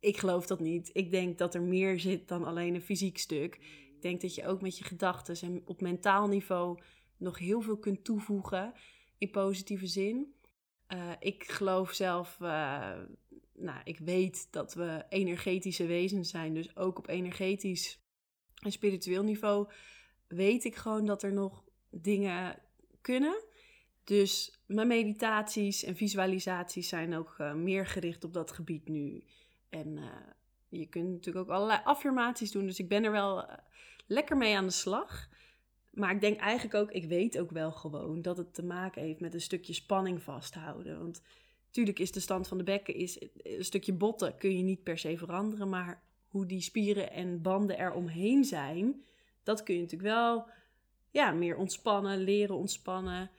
ik 0.00 0.16
geloof 0.16 0.46
dat 0.46 0.60
niet. 0.60 0.90
Ik 0.92 1.10
denk 1.10 1.38
dat 1.38 1.54
er 1.54 1.62
meer 1.62 2.00
zit 2.00 2.28
dan 2.28 2.44
alleen 2.44 2.74
een 2.74 2.82
fysiek 2.82 3.18
stuk. 3.18 3.54
Ik 3.94 4.02
denk 4.02 4.20
dat 4.20 4.34
je 4.34 4.46
ook 4.46 4.60
met 4.60 4.78
je 4.78 4.84
gedachten 4.84 5.36
en 5.48 5.62
op 5.64 5.80
mentaal 5.80 6.28
niveau 6.28 6.78
nog 7.16 7.38
heel 7.38 7.60
veel 7.60 7.78
kunt 7.78 8.04
toevoegen 8.04 8.72
in 9.18 9.30
positieve 9.30 9.86
zin. 9.86 10.34
Ik 11.18 11.44
geloof 11.44 11.92
zelf, 11.92 12.36
nou, 12.38 13.80
ik 13.84 13.98
weet 13.98 14.48
dat 14.50 14.74
we 14.74 15.04
energetische 15.08 15.86
wezens 15.86 16.30
zijn. 16.30 16.54
Dus 16.54 16.76
ook 16.76 16.98
op 16.98 17.08
energetisch 17.08 17.98
en 18.62 18.72
spiritueel 18.72 19.22
niveau 19.22 19.68
weet 20.26 20.64
ik 20.64 20.74
gewoon 20.74 21.06
dat 21.06 21.22
er 21.22 21.32
nog 21.32 21.64
dingen 21.90 22.58
kunnen. 23.04 23.44
Dus 24.04 24.58
mijn 24.66 24.88
meditaties 24.88 25.84
en 25.84 25.96
visualisaties 25.96 26.88
zijn 26.88 27.14
ook 27.14 27.34
eh, 27.38 27.54
meer 27.54 27.86
gericht 27.86 28.24
op 28.24 28.32
dat 28.32 28.52
gebied 28.52 28.88
nu. 28.88 29.24
En 29.68 29.98
eh, 29.98 30.04
je 30.68 30.86
kunt 30.86 31.10
natuurlijk 31.10 31.46
ook 31.48 31.54
allerlei 31.54 31.80
affirmaties 31.84 32.50
doen. 32.50 32.66
Dus 32.66 32.78
ik 32.78 32.88
ben 32.88 33.04
er 33.04 33.10
wel 33.10 33.46
eh, 33.46 33.58
lekker 34.06 34.36
mee 34.36 34.56
aan 34.56 34.66
de 34.66 34.72
slag. 34.72 35.28
Maar 35.90 36.14
ik 36.14 36.20
denk 36.20 36.40
eigenlijk 36.40 36.74
ook, 36.74 36.90
ik 36.90 37.04
weet 37.04 37.38
ook 37.38 37.50
wel 37.50 37.72
gewoon 37.72 38.22
dat 38.22 38.36
het 38.36 38.54
te 38.54 38.64
maken 38.64 39.02
heeft 39.02 39.20
met 39.20 39.34
een 39.34 39.40
stukje 39.40 39.72
spanning 39.72 40.22
vasthouden. 40.22 40.98
Want 40.98 41.22
natuurlijk 41.66 41.98
is 41.98 42.12
de 42.12 42.20
stand 42.20 42.48
van 42.48 42.58
de 42.58 42.64
bekken, 42.64 42.94
is 42.94 43.26
een 43.42 43.64
stukje 43.64 43.92
botten 43.92 44.36
kun 44.36 44.56
je 44.56 44.62
niet 44.62 44.82
per 44.82 44.98
se 44.98 45.18
veranderen. 45.18 45.68
Maar 45.68 46.02
hoe 46.28 46.46
die 46.46 46.60
spieren 46.60 47.10
en 47.10 47.42
banden 47.42 47.78
er 47.78 47.92
omheen 47.92 48.44
zijn, 48.44 49.04
dat 49.42 49.62
kun 49.62 49.74
je 49.74 49.80
natuurlijk 49.80 50.10
wel 50.10 50.46
ja, 51.14 51.32
meer 51.32 51.56
ontspannen, 51.56 52.18
leren 52.18 52.56
ontspannen. 52.56 53.30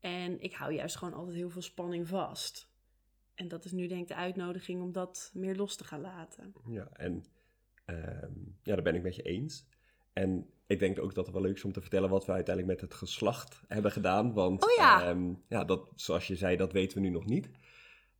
En 0.00 0.40
ik 0.40 0.54
hou 0.54 0.72
juist 0.72 0.96
gewoon 0.96 1.14
altijd 1.14 1.36
heel 1.36 1.50
veel 1.50 1.62
spanning 1.62 2.08
vast. 2.08 2.68
En 3.34 3.48
dat 3.48 3.64
is 3.64 3.72
nu 3.72 3.86
denk 3.86 4.02
ik 4.02 4.08
de 4.08 4.14
uitnodiging 4.14 4.82
om 4.82 4.92
dat 4.92 5.30
meer 5.34 5.56
los 5.56 5.76
te 5.76 5.84
gaan 5.84 6.00
laten. 6.00 6.54
Ja, 6.66 6.88
en 6.92 7.24
ehm, 7.84 8.32
ja, 8.62 8.74
daar 8.74 8.82
ben 8.82 8.94
ik 8.94 9.02
met 9.02 9.16
je 9.16 9.22
eens. 9.22 9.66
En 10.12 10.50
ik 10.66 10.78
denk 10.78 10.98
ook 10.98 11.14
dat 11.14 11.24
het 11.24 11.34
wel 11.34 11.44
leuk 11.44 11.56
is 11.56 11.64
om 11.64 11.72
te 11.72 11.80
vertellen 11.80 12.10
wat 12.10 12.26
we 12.26 12.32
uiteindelijk 12.32 12.80
met 12.80 12.90
het 12.90 12.98
geslacht 12.98 13.62
hebben 13.68 13.92
gedaan. 13.92 14.32
Want 14.32 14.64
Oh 14.64 14.74
ja. 14.76 15.02
ehm, 15.02 15.34
ja, 15.48 15.64
dat, 15.64 15.92
zoals 15.96 16.26
je 16.26 16.36
zei, 16.36 16.56
dat 16.56 16.72
weten 16.72 16.96
we 16.96 17.02
nu 17.04 17.10
nog 17.10 17.24
niet. 17.24 17.50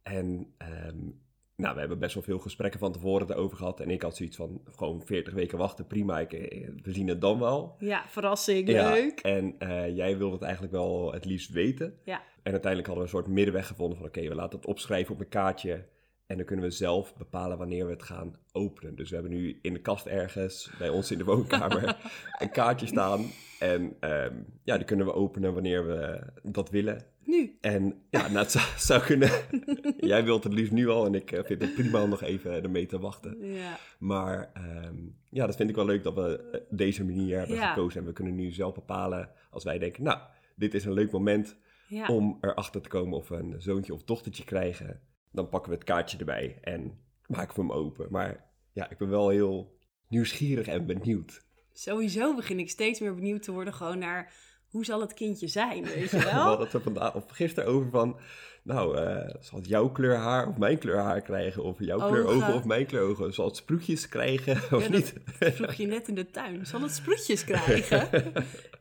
En 0.02 0.54
ehm, 0.56 1.10
nou, 1.56 1.74
we 1.74 1.80
hebben 1.80 1.98
best 1.98 2.14
wel 2.14 2.22
veel 2.22 2.38
gesprekken 2.38 2.80
van 2.80 2.92
tevoren 2.92 3.30
erover 3.30 3.56
gehad. 3.56 3.80
En 3.80 3.90
ik 3.90 4.02
had 4.02 4.16
zoiets 4.16 4.36
van, 4.36 4.60
gewoon 4.70 5.02
40 5.04 5.34
weken 5.34 5.58
wachten, 5.58 5.86
prima. 5.86 6.20
Ik, 6.20 6.32
eh, 6.32 6.68
we 6.82 6.92
zien 6.92 7.08
het 7.08 7.20
dan 7.20 7.38
wel. 7.38 7.76
Ja, 7.78 8.04
verrassing, 8.08 8.68
Ja, 8.68 8.90
leuk. 8.90 9.20
En 9.20 9.54
eh, 9.58 9.96
jij 9.96 10.18
wilde 10.18 10.34
het 10.34 10.42
eigenlijk 10.42 10.72
wel 10.72 11.12
het 11.12 11.24
liefst 11.24 11.50
weten. 11.50 11.98
Ja. 12.04 12.22
En 12.42 12.52
uiteindelijk 12.52 12.86
hadden 12.86 13.06
we 13.06 13.12
een 13.12 13.22
soort 13.22 13.34
middenweg 13.34 13.66
gevonden 13.66 13.98
van... 13.98 14.06
oké, 14.06 14.28
we 14.28 14.34
laten 14.34 14.58
het 14.58 14.68
opschrijven 14.68 15.14
op 15.14 15.20
een 15.20 15.28
kaartje... 15.28 15.86
en 16.26 16.36
dan 16.36 16.46
kunnen 16.46 16.64
we 16.64 16.70
zelf 16.70 17.16
bepalen 17.16 17.58
wanneer 17.58 17.86
we 17.86 17.92
het 17.92 18.02
gaan 18.02 18.38
openen. 18.52 18.96
Dus 18.96 19.08
we 19.08 19.14
hebben 19.14 19.32
nu 19.32 19.58
in 19.62 19.72
de 19.72 19.80
kast 19.80 20.06
ergens, 20.06 20.70
bij 20.78 20.88
ons 20.88 21.10
in 21.10 21.18
de 21.18 21.24
woonkamer... 21.24 21.96
een 22.38 22.50
kaartje 22.50 22.86
staan. 22.86 23.24
En 23.58 23.96
ehm, 24.00 24.34
ja, 24.62 24.76
die 24.76 24.86
kunnen 24.86 25.06
we 25.06 25.12
openen 25.12 25.54
wanneer 25.54 25.86
we 25.86 26.20
dat 26.42 26.70
willen. 26.70 27.06
Nu. 27.26 27.56
En 27.60 28.02
ja, 28.10 28.20
nou, 28.28 28.38
het 28.38 28.50
zou, 28.50 28.64
zou 28.78 29.02
kunnen... 29.02 29.30
jij 30.10 30.24
wilt 30.24 30.44
het 30.44 30.52
liefst 30.52 30.72
nu 30.72 30.88
al... 30.88 31.06
en 31.06 31.14
ik 31.14 31.32
eh, 31.32 31.44
vind 31.44 31.60
het 31.60 31.74
prima 31.74 32.02
om 32.02 32.08
nog 32.08 32.22
even 32.22 32.62
ermee 32.62 32.86
te 32.86 32.98
wachten. 32.98 33.52
Ja. 33.52 33.78
Maar 33.98 34.50
ehm, 34.54 34.96
ja, 35.30 35.46
dat 35.46 35.56
vind 35.56 35.68
ik 35.70 35.76
wel 35.76 35.84
leuk 35.84 36.02
dat 36.02 36.14
we 36.14 36.50
eh, 36.52 36.60
deze 36.70 37.04
manier 37.04 37.38
hebben 37.38 37.56
Ja. 37.56 37.72
gekozen. 37.72 38.00
En 38.00 38.06
we 38.06 38.12
kunnen 38.12 38.34
nu 38.34 38.50
zelf 38.50 38.74
bepalen 38.74 39.30
als 39.50 39.64
wij 39.64 39.78
denken, 39.78 40.02
nou, 40.02 40.18
dit 40.56 40.74
is 40.74 40.84
een 40.84 40.92
leuk 40.92 41.10
moment 41.10 41.56
Ja. 41.88 42.06
om 42.06 42.38
erachter 42.40 42.80
te 42.80 42.88
komen 42.88 43.18
of 43.18 43.28
we 43.28 43.36
een 43.36 43.54
zoontje 43.58 43.94
of 43.94 44.02
dochtertje 44.04 44.44
krijgen. 44.44 45.00
Dan 45.32 45.48
pakken 45.48 45.70
we 45.70 45.76
het 45.76 45.86
kaartje 45.86 46.18
erbij 46.18 46.58
en 46.60 46.98
maken 47.26 47.54
we 47.54 47.60
hem 47.60 47.72
open. 47.72 48.06
Maar 48.10 48.44
ja, 48.72 48.90
ik 48.90 48.98
ben 48.98 49.08
wel 49.08 49.28
heel 49.28 49.76
nieuwsgierig 50.08 50.66
en 50.66 50.86
benieuwd. 50.86 51.42
Sowieso 51.72 52.34
begin 52.34 52.58
ik 52.58 52.70
steeds 52.70 53.00
meer 53.00 53.14
benieuwd 53.14 53.42
te 53.42 53.52
worden 53.52 53.74
gewoon 53.74 53.98
naar 53.98 54.32
hoe 54.74 54.84
zal 54.84 55.00
het 55.00 55.14
kindje 55.14 55.48
zijn, 55.48 55.84
weet 55.84 56.10
je 56.10 56.18
We 56.18 56.24
wel? 56.24 56.32
hadden 56.32 56.64
het 56.64 56.74
er 56.74 56.82
vandaag 56.82 57.14
of 57.14 57.24
gisteren 57.28 57.68
over 57.70 57.90
van, 57.90 58.18
nou, 58.62 58.96
eh, 58.98 59.34
zal 59.40 59.58
het 59.58 59.68
jouw 59.68 59.88
kleur 59.88 60.16
haar 60.16 60.48
of 60.48 60.56
mijn 60.56 60.78
kleur 60.78 60.98
haar 60.98 61.20
krijgen? 61.20 61.62
Of 61.64 61.78
jouw 61.78 62.08
kleur 62.08 62.26
Ogen. 62.26 62.54
of 62.54 62.64
mijn 62.64 62.86
kleur 62.86 63.02
ogen? 63.02 63.34
Zal 63.34 63.46
het 63.46 63.56
sproetjes 63.56 64.08
krijgen 64.08 64.56
of 64.76 64.82
Ja, 64.82 64.88
niet? 64.88 65.14
Dat 65.38 65.52
vroeg 65.52 65.72
je 65.72 65.86
net 65.86 66.08
in 66.08 66.14
de 66.14 66.30
tuin. 66.30 66.66
Zal 66.66 66.80
het 66.80 66.94
sproetjes 66.94 67.44
krijgen? 67.44 68.32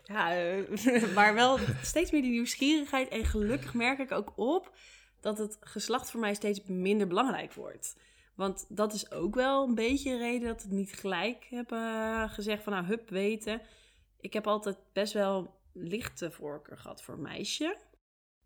ja, 0.03 0.35
eh, 0.37 1.13
maar 1.15 1.33
wel 1.33 1.57
steeds 1.81 2.11
meer 2.11 2.21
die 2.21 2.31
nieuwsgierigheid. 2.31 3.07
En 3.09 3.25
gelukkig 3.25 3.73
merk 3.73 3.99
ik 3.99 4.11
ook 4.11 4.33
op 4.35 4.71
dat 5.21 5.37
het 5.37 5.57
geslacht 5.59 6.11
voor 6.11 6.19
mij 6.19 6.33
steeds 6.33 6.61
minder 6.65 7.07
belangrijk 7.07 7.53
wordt. 7.53 7.95
Want 8.35 8.65
dat 8.69 8.93
is 8.93 9.11
ook 9.11 9.35
wel 9.35 9.67
een 9.67 9.75
beetje 9.75 10.11
een 10.11 10.19
reden 10.19 10.47
dat 10.47 10.61
het 10.61 10.71
niet 10.71 10.93
gelijk 10.93 11.47
heb 11.49 11.75
gezegd 12.29 12.63
van 12.63 12.73
nou, 12.73 12.85
hup, 12.85 13.09
weten. 13.09 13.61
Ik 14.19 14.33
heb 14.33 14.47
altijd 14.47 14.77
best 14.93 15.13
wel 15.13 15.61
lichte 15.73 16.31
voorkeur 16.31 16.77
gehad 16.77 17.03
voor 17.03 17.19
meisje. 17.19 17.77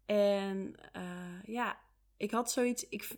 En 0.06 0.76
eh, 0.92 1.44
ja, 1.44 1.80
ik 2.18 2.32
had 2.32 2.52
zoiets, 2.52 2.90
ik, 2.90 3.18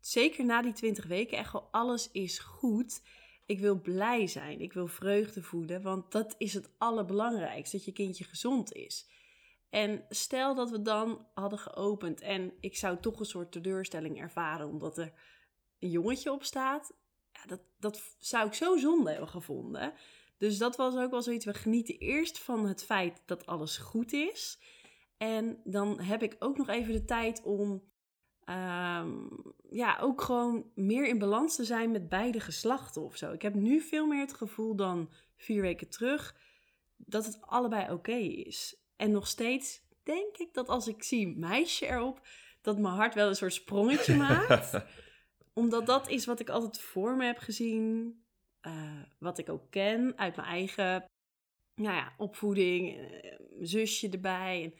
zeker 0.00 0.44
na 0.44 0.62
die 0.62 0.72
20 0.72 1.06
weken, 1.06 1.38
echt 1.38 1.52
wel 1.52 1.68
alles 1.70 2.10
is 2.10 2.38
goed. 2.38 3.02
Ik 3.46 3.60
wil 3.60 3.80
blij 3.80 4.26
zijn, 4.26 4.60
ik 4.60 4.72
wil 4.72 4.86
vreugde 4.86 5.42
voeden, 5.42 5.82
want 5.82 6.12
dat 6.12 6.34
is 6.38 6.54
het 6.54 6.70
allerbelangrijkste, 6.78 7.76
dat 7.76 7.84
je 7.84 7.92
kindje 7.92 8.24
gezond 8.24 8.72
is. 8.72 9.10
En 9.70 10.04
stel 10.08 10.54
dat 10.54 10.70
we 10.70 10.82
dan 10.82 11.26
hadden 11.34 11.58
geopend 11.58 12.20
en 12.20 12.52
ik 12.60 12.76
zou 12.76 13.00
toch 13.00 13.20
een 13.20 13.26
soort 13.26 13.52
teleurstelling 13.52 14.20
ervaren 14.20 14.68
omdat 14.68 14.98
er 14.98 15.12
een 15.78 15.90
jongetje 15.90 16.32
op 16.32 16.44
staat. 16.44 16.92
Ja, 17.32 17.46
dat, 17.46 17.60
dat 17.78 18.16
zou 18.18 18.46
ik 18.46 18.54
zo 18.54 18.76
zonde 18.76 19.10
hebben 19.10 19.28
gevonden. 19.28 19.92
Dus 20.42 20.58
dat 20.58 20.76
was 20.76 20.96
ook 20.96 21.10
wel 21.10 21.22
zoiets. 21.22 21.44
We 21.44 21.54
genieten 21.54 21.98
eerst 21.98 22.38
van 22.38 22.66
het 22.66 22.84
feit 22.84 23.22
dat 23.26 23.46
alles 23.46 23.76
goed 23.76 24.12
is. 24.12 24.58
En 25.16 25.60
dan 25.64 26.00
heb 26.00 26.22
ik 26.22 26.36
ook 26.38 26.56
nog 26.56 26.68
even 26.68 26.92
de 26.92 27.04
tijd 27.04 27.42
om 27.42 27.82
ehm, 28.44 29.10
ja, 29.70 29.98
ook 30.00 30.20
gewoon 30.20 30.70
meer 30.74 31.06
in 31.06 31.18
balans 31.18 31.56
te 31.56 31.64
zijn 31.64 31.90
met 31.90 32.08
beide 32.08 32.40
geslachten 32.40 33.02
of 33.02 33.16
zo. 33.16 33.32
Ik 33.32 33.42
heb 33.42 33.54
nu 33.54 33.80
veel 33.80 34.06
meer 34.06 34.20
het 34.20 34.34
gevoel 34.34 34.76
dan 34.76 35.10
vier 35.36 35.62
weken 35.62 35.88
terug 35.88 36.36
dat 36.96 37.26
het 37.26 37.38
allebei 37.40 37.92
oké 37.92 38.16
is. 38.46 38.76
En 38.96 39.10
nog 39.10 39.26
steeds 39.26 39.80
denk 40.02 40.36
ik 40.36 40.54
dat 40.54 40.68
als 40.68 40.88
ik 40.88 41.02
zie 41.02 41.36
meisje 41.36 41.86
erop, 41.86 42.26
dat 42.60 42.78
mijn 42.78 42.94
hart 42.94 43.14
wel 43.14 43.28
een 43.28 43.36
soort 43.36 43.54
sprongetje 43.54 44.16
maakt. 44.26 44.84
Omdat 45.52 45.86
dat 45.86 46.08
is 46.08 46.24
wat 46.24 46.40
ik 46.40 46.48
altijd 46.48 46.80
voor 46.80 47.16
me 47.16 47.24
heb 47.24 47.38
gezien. 47.38 48.20
Eh, 48.62 48.72
wat 49.18 49.38
ik 49.38 49.48
ook 49.48 49.70
ken 49.70 50.12
uit 50.16 50.36
mijn 50.36 50.48
eigen 50.48 51.04
nou 51.74 51.94
ja, 51.96 52.12
opvoeding. 52.16 52.96
eh, 52.98 53.38
mijn 53.56 53.66
zusje 53.68 54.08
erbij. 54.08 54.62
En, 54.62 54.74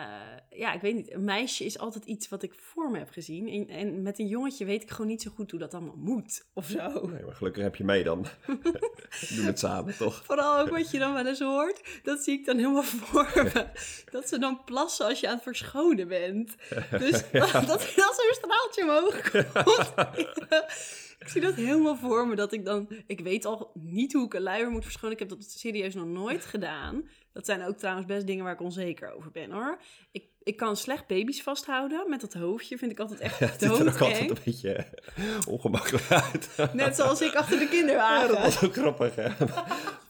eh, 0.00 0.58
ja, 0.58 0.72
ik 0.72 0.80
weet 0.80 0.94
niet. 0.94 1.12
Een 1.12 1.24
meisje 1.24 1.64
is 1.64 1.78
altijd 1.78 2.04
iets 2.04 2.28
wat 2.28 2.42
ik 2.42 2.54
voor 2.54 2.90
me 2.90 2.98
heb 2.98 3.10
gezien. 3.10 3.48
En, 3.48 3.76
en 3.76 4.02
met 4.02 4.18
een 4.18 4.26
jongetje 4.26 4.64
weet 4.64 4.82
ik 4.82 4.90
gewoon 4.90 5.06
niet 5.06 5.22
zo 5.22 5.30
goed 5.30 5.50
hoe 5.50 5.60
dat 5.60 5.74
allemaal 5.74 5.96
moet. 5.96 6.46
Of 6.54 6.66
zo. 6.66 7.06
Nee, 7.06 7.22
maar 7.24 7.34
gelukkig 7.34 7.62
heb 7.62 7.76
je 7.76 7.84
mij 7.84 8.02
dan. 8.02 8.26
We 8.46 9.32
doen 9.36 9.44
het 9.46 9.58
samen, 9.58 9.96
toch? 9.96 10.24
Vooral 10.24 10.58
ook 10.60 10.68
wat 10.68 10.90
je 10.90 10.98
dan 10.98 11.14
wel 11.14 11.26
eens 11.26 11.40
hoort. 11.40 12.00
Dat 12.02 12.20
zie 12.24 12.38
ik 12.38 12.44
dan 12.44 12.56
helemaal 12.56 12.82
voor 13.02 13.30
me. 13.54 13.66
Dat 14.10 14.28
ze 14.28 14.38
dan 14.38 14.64
plassen 14.64 15.06
als 15.06 15.20
je 15.20 15.28
aan 15.28 15.34
het 15.34 15.42
verschonen 15.42 16.08
bent. 16.08 16.54
Dus 16.90 17.30
dat, 17.30 17.52
dat 17.52 17.92
dan 17.96 18.12
zo'n 18.14 18.32
straaltje 18.32 18.82
omhoog 18.82 19.30
komt. 19.30 19.94
Ik 21.24 21.30
zie 21.30 21.40
dat 21.40 21.54
helemaal 21.54 21.96
voor 21.96 22.28
me. 22.28 22.34
Dat 22.34 22.52
ik 22.52 22.64
dan... 22.64 22.88
Ik 23.06 23.20
weet 23.20 23.44
al 23.44 23.70
niet 23.74 24.12
hoe 24.12 24.24
ik 24.24 24.34
een 24.34 24.42
luier 24.42 24.70
moet 24.70 24.82
verschonen. 24.84 25.12
Ik 25.12 25.18
heb 25.18 25.28
dat 25.28 25.44
serieus 25.44 25.94
nog 25.94 26.06
nooit 26.06 26.44
gedaan. 26.44 27.08
Dat 27.32 27.46
zijn 27.46 27.64
ook 27.64 27.76
trouwens 27.76 28.06
best 28.06 28.26
dingen 28.26 28.44
waar 28.44 28.52
ik 28.52 28.60
onzeker 28.60 29.12
over 29.12 29.30
ben, 29.30 29.50
hoor. 29.50 29.78
Ik, 30.12 30.24
ik 30.42 30.56
kan 30.56 30.76
slecht 30.76 31.06
baby's 31.06 31.42
vasthouden. 31.42 32.10
Met 32.10 32.20
dat 32.20 32.32
hoofdje 32.34 32.78
vind 32.78 32.90
ik 32.90 33.00
altijd 33.00 33.20
echt 33.20 33.38
Het 33.38 33.50
ziet 33.50 33.62
er 33.62 33.88
ook 33.88 34.00
altijd 34.00 34.30
een 34.30 34.38
beetje 34.44 34.72
eh, 34.72 34.84
ongemakkelijk 35.48 36.10
uit. 36.10 36.72
Net 36.72 36.96
zoals 36.96 37.20
ik 37.20 37.34
achter 37.34 37.58
de 37.58 37.64
Ja, 37.64 37.70
kinderwagen. 37.70 38.28
dat 38.28 38.38
was 38.38 38.64
ook 38.64 38.72
grappig, 38.72 39.14
hè? 39.14 39.28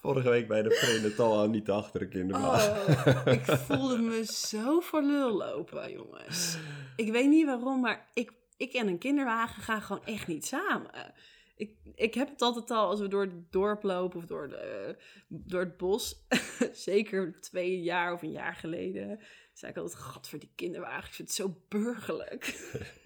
Vorige 0.01 0.29
week 0.29 0.49
bij 0.49 0.63
de 0.63 0.69
prenatal 0.69 1.49
niet 1.49 1.71
achter 1.71 2.01
de 2.01 2.09
kinderwagen. 2.09 2.97
Oh, 3.07 3.33
ik 3.33 3.45
voelde 3.45 3.99
me 3.99 4.25
zo 4.25 4.81
voor 4.81 5.03
lul 5.03 5.37
lopen, 5.37 5.93
jongens. 5.93 6.57
Ik 6.97 7.13
weet 7.13 7.29
niet 7.29 7.47
waarom, 7.47 7.81
maar 7.81 8.07
ik, 8.15 8.33
ik 8.57 8.73
en 8.73 8.89
een 8.89 8.99
kinderwagen 8.99 9.63
gaan 9.63 9.83
gewoon 9.83 10.05
echt 10.05 10.27
niet 10.27 10.47
samen. 10.47 11.15
Ik, 11.57 11.77
ik 11.95 12.15
heb 12.15 12.29
het 12.29 12.43
altijd 12.43 12.71
al 12.71 12.89
als 12.89 13.01
we 13.01 13.09
door 13.09 13.23
het 13.23 13.53
dorp 13.53 13.83
lopen 13.83 14.19
of 14.19 14.27
door, 14.27 14.49
de, 14.49 14.97
door 15.29 15.61
het 15.61 15.77
bos. 15.77 16.27
Zeker 16.73 17.41
twee 17.41 17.83
jaar 17.83 18.13
of 18.13 18.23
een 18.23 18.31
jaar 18.31 18.55
geleden. 18.55 19.21
zei 19.53 19.73
ik 19.73 19.79
altijd, 19.79 20.01
god 20.03 20.29
voor 20.29 20.39
die 20.39 20.53
kinderwagen, 20.55 21.09
ik 21.09 21.15
vind 21.15 21.29
het 21.29 21.37
zo 21.37 21.57
burgerlijk. 21.69 22.45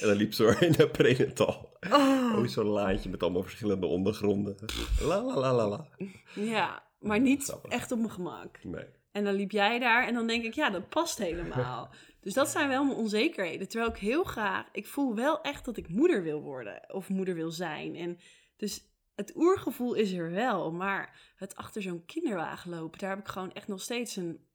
En 0.00 0.06
dan 0.06 0.16
liep 0.16 0.32
ze 0.32 0.42
door 0.42 0.62
in 0.62 0.72
de 0.72 0.88
prenatal. 0.88 1.76
Oh, 1.90 2.34
Oh, 2.36 2.46
zo'n 2.46 2.66
laadje 2.66 3.10
met 3.10 3.22
allemaal 3.22 3.42
verschillende 3.42 3.86
ondergronden. 3.86 4.56
La 5.00 5.22
la 5.22 5.38
la 5.38 5.54
la 5.54 5.68
la. 5.68 5.88
ja, 6.34 6.82
maar 6.98 7.20
niet 7.20 7.56
echt 7.68 7.92
op 7.92 7.98
mijn 7.98 8.10
gemak. 8.10 8.64
Nee. 8.64 8.84
En 9.12 9.24
dan 9.24 9.34
liep 9.34 9.50
jij 9.50 9.78
daar 9.78 10.06
en 10.06 10.14
dan 10.14 10.26
denk 10.26 10.44
ik, 10.44 10.54
ja, 10.54 10.70
dat 10.70 10.88
past 10.88 11.18
helemaal. 11.18 11.90
Dus 12.20 12.34
dat 12.34 12.48
zijn 12.48 12.68
wel 12.68 12.84
mijn 12.84 12.98
onzekerheden. 12.98 13.68
Terwijl 13.68 13.90
ik 13.90 13.98
heel 13.98 14.24
graag, 14.24 14.68
ik 14.72 14.86
voel 14.86 15.14
wel 15.14 15.40
echt 15.40 15.64
dat 15.64 15.76
ik 15.76 15.88
moeder 15.88 16.22
wil 16.22 16.40
worden 16.40 16.94
of 16.94 17.08
moeder 17.08 17.34
wil 17.34 17.50
zijn. 17.50 17.96
En 17.96 18.18
dus 18.56 18.84
het 19.14 19.36
oergevoel 19.36 19.94
is 19.94 20.12
er 20.12 20.30
wel, 20.30 20.72
maar 20.72 21.32
het 21.36 21.56
achter 21.56 21.82
zo'n 21.82 22.04
kinderwagen 22.04 22.70
lopen, 22.70 22.98
daar 22.98 23.10
heb 23.10 23.18
ik 23.18 23.28
gewoon 23.28 23.52
echt 23.52 23.68
nog 23.68 23.80
steeds 23.80 24.16
een. 24.16 24.48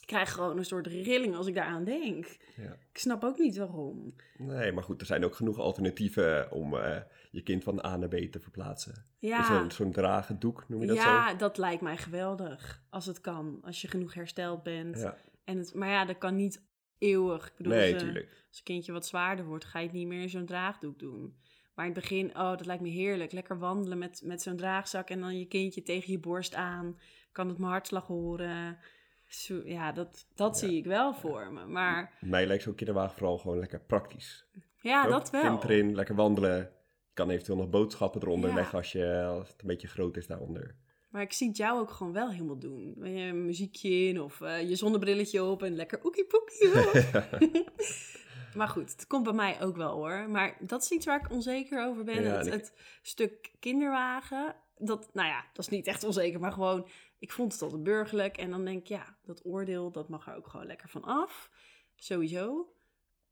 Ik 0.00 0.16
krijg 0.16 0.32
gewoon 0.32 0.58
een 0.58 0.64
soort 0.64 0.86
rilling 0.86 1.34
als 1.36 1.46
ik 1.46 1.54
daaraan 1.54 1.84
denk. 1.84 2.36
Ja. 2.56 2.76
Ik 2.92 2.98
snap 2.98 3.24
ook 3.24 3.38
niet 3.38 3.56
waarom. 3.56 4.14
nee, 4.36 4.72
maar 4.72 4.82
goed, 4.82 5.00
er 5.00 5.06
zijn 5.06 5.24
ook 5.24 5.34
genoeg 5.34 5.58
alternatieven 5.58 6.50
om 6.50 6.76
eh, 6.76 6.96
je 7.30 7.42
kind 7.42 7.64
van 7.64 7.84
A 7.84 7.96
naar 7.96 8.08
B 8.08 8.16
te 8.16 8.40
verplaatsen. 8.40 9.06
Ja, 9.18 9.68
Zo'n 9.70 9.92
dragen 9.92 10.38
doek, 10.38 10.64
noem 10.68 10.80
je 10.80 10.86
dat 10.86 10.96
ja 10.96 11.34
dat 11.34 11.58
lijkt 11.58 11.82
mij 11.82 11.96
geweldig. 11.96 12.82
Als 12.90 13.06
het 13.06 13.20
kan, 13.20 13.58
als 13.62 13.80
je 13.80 13.88
genoeg 13.88 14.14
hersteld 14.14 14.62
bent. 14.62 14.98
zo? 14.98 15.02
Ja. 15.02 15.16
En 15.44 15.58
het, 15.58 15.74
maar 15.74 15.88
ja, 15.88 16.04
dat 16.04 16.18
kan 16.18 16.36
niet 16.36 16.62
eeuwig. 17.00 17.46
Ik 17.46 17.52
bedoel, 17.56 17.72
Nee, 17.72 17.94
als, 17.94 18.02
eh. 18.02 18.08
Als 18.48 18.58
een 18.58 18.64
kindje 18.64 18.92
wat 18.92 19.06
zwaarder 19.06 19.44
wordt, 19.44 19.64
ga 19.64 19.78
je 19.78 19.86
het 19.86 19.94
niet 19.94 20.06
meer 20.06 20.22
in 20.22 20.28
zo'n 20.30 20.46
draagdoek 20.46 20.98
doen. 20.98 21.36
Maar 21.74 21.86
in 21.86 21.92
het 21.92 22.00
begin, 22.00 22.28
oh, 22.30 22.50
dat 22.50 22.66
lijkt 22.66 22.82
me 22.82 22.88
heerlijk. 22.88 23.32
Lekker 23.32 23.58
wandelen 23.58 23.98
met, 23.98 24.20
met 24.24 24.42
zo'n 24.42 24.56
draagzak 24.56 25.08
en 25.10 25.20
dan 25.20 25.38
je 25.38 25.46
kindje 25.46 25.82
tegen 25.82 26.12
je 26.12 26.18
borst 26.18 26.54
aan. 26.54 26.98
Kan 27.32 27.48
het 27.48 27.58
mijn 27.58 27.70
hartslag 27.70 28.06
horen. 28.06 28.78
Zo, 29.26 29.60
ja, 29.64 29.92
dat, 29.92 30.26
dat 30.34 30.60
Ja. 30.60 30.66
zie 30.68 30.76
ik 30.78 30.84
wel 30.84 31.14
voor 31.14 31.52
me. 31.52 31.66
Maar 31.66 32.16
Mij 32.20 32.46
lijkt 32.46 32.62
zo'n 32.62 32.74
kinderwagen 32.74 33.16
vooral 33.16 33.38
gewoon 33.38 33.58
lekker 33.58 33.80
praktisch. 33.80 34.46
ja, 34.80 35.04
Ook 35.04 35.10
dat 35.10 35.30
wel. 35.30 35.42
Kind 35.58 35.64
erin, 35.64 35.94
lekker 35.94 36.14
wandelen. 36.14 36.56
Je 36.58 37.14
kan 37.14 37.30
eventueel 37.30 37.58
nog 37.58 37.70
boodschappen 37.70 38.22
eronder 38.22 38.48
Ja. 38.50 38.54
leggen 38.56 38.78
als, 38.78 38.92
je, 38.92 39.24
als 39.24 39.48
het 39.48 39.60
een 39.60 39.66
beetje 39.66 39.88
groot 39.88 40.16
is 40.16 40.26
daaronder. 40.26 40.76
Maar 41.10 41.22
ik 41.22 41.32
zie 41.32 41.48
het 41.48 41.56
jou 41.56 41.80
ook 41.80 41.90
gewoon 41.90 42.12
wel 42.12 42.30
helemaal 42.30 42.58
doen. 42.58 42.94
Met 42.96 43.10
je 43.18 43.32
muziekje 43.32 43.88
in 43.90 44.20
of 44.20 44.40
eh, 44.40 44.68
je 44.68 44.76
zonnebrilletje 44.76 45.42
op 45.44 45.62
en 45.62 45.74
lekker 45.76 46.04
oekie 46.04 46.24
poekie. 46.26 46.68
maar 48.58 48.68
goed, 48.68 48.90
het 48.90 49.06
komt 49.06 49.24
bij 49.24 49.32
mij 49.32 49.62
ook 49.62 49.76
wel 49.76 49.92
hoor. 49.94 50.28
Maar 50.30 50.56
dat 50.60 50.82
is 50.82 50.90
iets 50.90 51.06
waar 51.06 51.20
ik 51.24 51.30
onzeker 51.30 51.86
over 51.86 52.04
ben. 52.04 52.22
Ja, 52.22 52.36
het, 52.36 52.46
en 52.46 52.52
ik- 52.52 52.52
het 52.60 52.72
stuk 53.02 53.50
kinderwagen, 53.60 54.56
dat, 54.76 55.10
nou 55.14 55.28
ja, 55.28 55.44
dat 55.52 55.64
is 55.64 55.70
niet 55.70 55.86
echt 55.86 56.04
onzeker, 56.04 56.40
maar 56.40 56.52
gewoon, 56.52 56.88
ik 57.18 57.32
vond 57.32 57.52
het 57.52 57.62
altijd 57.62 57.82
burgerlijk. 57.82 58.36
En 58.36 58.50
dan 58.50 58.64
denk 58.64 58.80
ik, 58.80 58.86
ja, 58.86 59.16
dat 59.24 59.44
oordeel, 59.44 59.90
dat 59.90 60.08
mag 60.08 60.26
er 60.28 60.36
ook 60.36 60.46
gewoon 60.46 60.66
lekker 60.66 60.88
van 60.88 61.04
af. 61.04 61.50
Sowieso. 61.96 62.72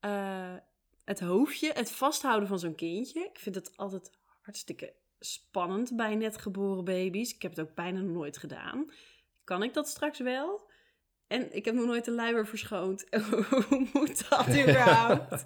Eh, 0.01 0.55
het 1.05 1.21
hoofdje, 1.21 1.73
het 1.73 1.91
vasthouden 1.91 2.49
van 2.49 2.59
zo'n 2.59 2.75
kindje. 2.75 3.21
Ik 3.25 3.39
vind 3.39 3.55
het 3.55 3.77
altijd 3.77 4.11
hartstikke 4.41 4.95
spannend 5.21 5.97
bij 5.97 6.15
net 6.15 6.39
geboren 6.39 6.85
baby's. 6.85 7.35
Ik 7.35 7.43
heb 7.43 7.57
het 7.57 7.61
ook 7.61 7.75
bijna 7.75 8.01
nooit 8.01 8.37
gedaan. 8.37 8.91
Kan 9.45 9.63
ik 9.63 9.75
dat 9.75 9.89
straks 9.89 10.19
wel? 10.19 10.71
En 11.27 11.57
ik 11.57 11.65
heb 11.65 11.75
nog 11.75 11.87
nooit 11.87 12.07
een 12.07 12.15
luier 12.15 12.47
verschoond. 12.47 13.07
Hoe 13.69 13.87
moet 13.93 14.29
dat 14.29 14.49
überhaupt? 14.63 15.45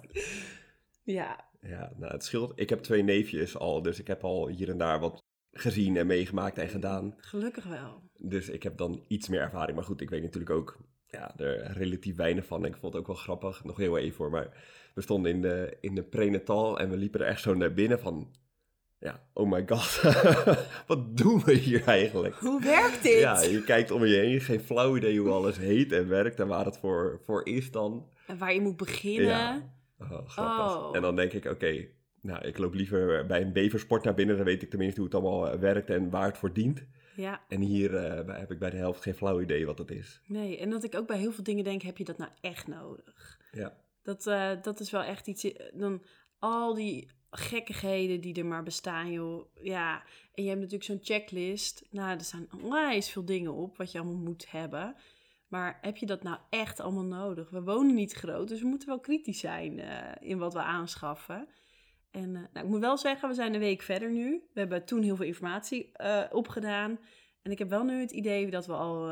ja. 1.03 1.51
Ja, 1.61 1.91
nou, 1.95 2.11
het 2.11 2.23
scheelt. 2.23 2.51
Ik 2.55 2.69
heb 2.69 2.79
twee 2.79 3.03
neefjes 3.03 3.57
al, 3.57 3.81
dus 3.81 3.99
ik 3.99 4.07
heb 4.07 4.23
al 4.23 4.47
hier 4.47 4.69
en 4.69 4.77
daar 4.77 4.99
wat 4.99 5.23
gezien 5.51 5.97
en 5.97 6.07
meegemaakt 6.07 6.57
en 6.57 6.69
gedaan. 6.69 7.13
Gelukkig 7.17 7.63
wel. 7.63 8.01
Dus 8.17 8.49
ik 8.49 8.63
heb 8.63 8.77
dan 8.77 9.03
iets 9.07 9.27
meer 9.27 9.41
ervaring. 9.41 9.75
Maar 9.75 9.85
goed, 9.85 10.01
ik 10.01 10.09
weet 10.09 10.21
natuurlijk 10.21 10.51
ook 10.51 10.77
ja, 11.07 11.37
er 11.37 11.71
relatief 11.71 12.15
weinig 12.15 12.45
van. 12.45 12.65
Ik 12.65 12.75
vond 12.75 12.93
het 12.93 13.01
ook 13.01 13.07
wel 13.07 13.15
grappig, 13.15 13.63
nog 13.63 13.77
heel 13.77 13.97
even 13.97 14.15
voor. 14.15 14.29
Maar 14.29 14.63
we 14.93 15.01
stonden 15.01 15.31
in 15.31 15.41
de, 15.41 15.77
in 15.79 15.95
de 15.95 16.03
prenatal 16.03 16.79
en 16.79 16.89
we 16.89 16.97
liepen 16.97 17.19
er 17.19 17.27
echt 17.27 17.41
zo 17.41 17.53
naar 17.53 17.73
binnen 17.73 17.99
van... 17.99 18.35
Ja, 19.03 19.23
oh 19.33 19.51
my 19.51 19.63
god, 19.67 20.01
wat 20.87 21.17
doen 21.17 21.43
we 21.43 21.53
hier 21.53 21.83
eigenlijk? 21.87 22.35
Hoe 22.35 22.61
werkt 22.61 23.03
dit? 23.03 23.19
Ja, 23.19 23.41
je 23.41 23.63
kijkt 23.63 23.91
om 23.91 24.05
je 24.05 24.15
heen, 24.15 24.41
geen 24.41 24.59
flauw 24.59 24.97
idee 24.97 25.19
hoe 25.19 25.29
alles 25.29 25.57
heet 25.57 25.91
en 25.91 26.07
werkt 26.07 26.39
en 26.39 26.47
waar 26.47 26.65
het 26.65 26.77
voor, 26.77 27.19
voor 27.23 27.45
is 27.47 27.71
dan. 27.71 28.09
En 28.27 28.37
waar 28.37 28.53
je 28.53 28.61
moet 28.61 28.77
beginnen. 28.77 29.25
Ja, 29.27 29.73
oh, 29.99 30.27
grappig. 30.27 30.77
Oh. 30.77 30.95
En 30.95 31.01
dan 31.01 31.15
denk 31.15 31.31
ik, 31.33 31.45
oké, 31.45 31.87
nou, 32.21 32.45
ik 32.45 32.57
loop 32.57 32.73
liever 32.73 33.25
bij 33.25 33.41
een 33.41 33.53
beversport 33.53 34.03
naar 34.03 34.13
binnen. 34.13 34.35
Dan 34.35 34.45
weet 34.45 34.61
ik 34.61 34.69
tenminste 34.69 34.99
hoe 35.01 35.09
het 35.09 35.19
allemaal 35.19 35.49
eh, 35.49 35.59
werkt 35.59 35.89
en 35.89 36.09
waar 36.09 36.25
het 36.27 36.37
voor 36.37 36.53
dient. 36.53 36.85
Ja, 37.15 37.41
En 37.47 37.61
hier 37.61 37.95
eh, 37.95 38.37
heb 38.39 38.51
ik 38.51 38.59
bij 38.59 38.69
de 38.69 38.77
helft 38.77 39.01
geen 39.01 39.13
flauw 39.15 39.41
idee 39.41 39.65
wat 39.65 39.77
het 39.77 39.91
is. 39.91 40.21
nee. 40.27 40.57
En 40.57 40.69
dat 40.69 40.83
ik 40.83 40.95
ook 40.95 41.07
bij 41.07 41.17
heel 41.17 41.31
veel 41.31 41.43
dingen 41.43 41.63
denk, 41.63 41.81
heb 41.81 41.97
je 41.97 42.03
dat 42.05 42.17
nou 42.17 42.31
echt 42.41 42.67
nodig? 42.67 43.39
Ja, 43.51 43.77
Dat, 44.03 44.27
eh, 44.27 44.51
dat 44.61 44.79
is 44.79 44.91
wel 44.91 45.03
echt 45.03 45.27
iets. 45.27 45.47
Dan 45.73 46.03
al 46.39 46.73
die 46.73 47.09
gekkigheden 47.37 48.21
die 48.21 48.35
er 48.35 48.45
maar 48.45 48.63
bestaan, 48.63 49.11
joh. 49.11 49.45
Ja, 49.61 50.03
en 50.33 50.43
je 50.43 50.49
hebt 50.49 50.61
natuurlijk 50.61 50.89
zo'n 50.89 51.15
checklist. 51.15 51.85
Nou, 51.89 52.17
er 52.17 52.23
staan 52.23 52.47
onwijs 52.61 53.09
veel 53.09 53.25
dingen 53.25 53.53
op 53.53 53.77
wat 53.77 53.91
je 53.91 53.99
allemaal 53.99 54.23
moet 54.23 54.51
hebben. 54.51 54.95
Maar 55.47 55.77
heb 55.81 55.97
je 55.97 56.05
dat 56.05 56.23
nou 56.23 56.37
echt 56.49 56.79
allemaal 56.79 57.03
nodig? 57.03 57.49
We 57.49 57.63
wonen 57.63 57.95
niet 57.95 58.13
groot, 58.13 58.47
dus 58.47 58.61
we 58.61 58.67
moeten 58.67 58.87
wel 58.87 58.99
kritisch 58.99 59.39
zijn 59.39 59.79
eh, 59.79 60.29
in 60.29 60.37
wat 60.37 60.53
we 60.53 60.61
aanschaffen. 60.61 61.47
En 62.11 62.35
eh, 62.35 62.41
nou, 62.53 62.65
ik 62.65 62.71
moet 62.71 62.79
wel 62.79 62.97
zeggen, 62.97 63.29
we 63.29 63.35
zijn 63.35 63.53
een 63.53 63.59
week 63.59 63.81
verder 63.81 64.11
nu. 64.11 64.43
We 64.53 64.59
hebben 64.59 64.85
toen 64.85 65.01
heel 65.01 65.15
veel 65.15 65.25
informatie 65.25 65.91
eh, 65.91 66.23
opgedaan. 66.31 66.99
En 67.41 67.51
ik 67.51 67.59
heb 67.59 67.69
wel 67.69 67.83
nu 67.83 67.99
het 67.99 68.11
idee 68.11 68.49
dat 68.49 68.65
we 68.65 68.73
al 68.73 69.07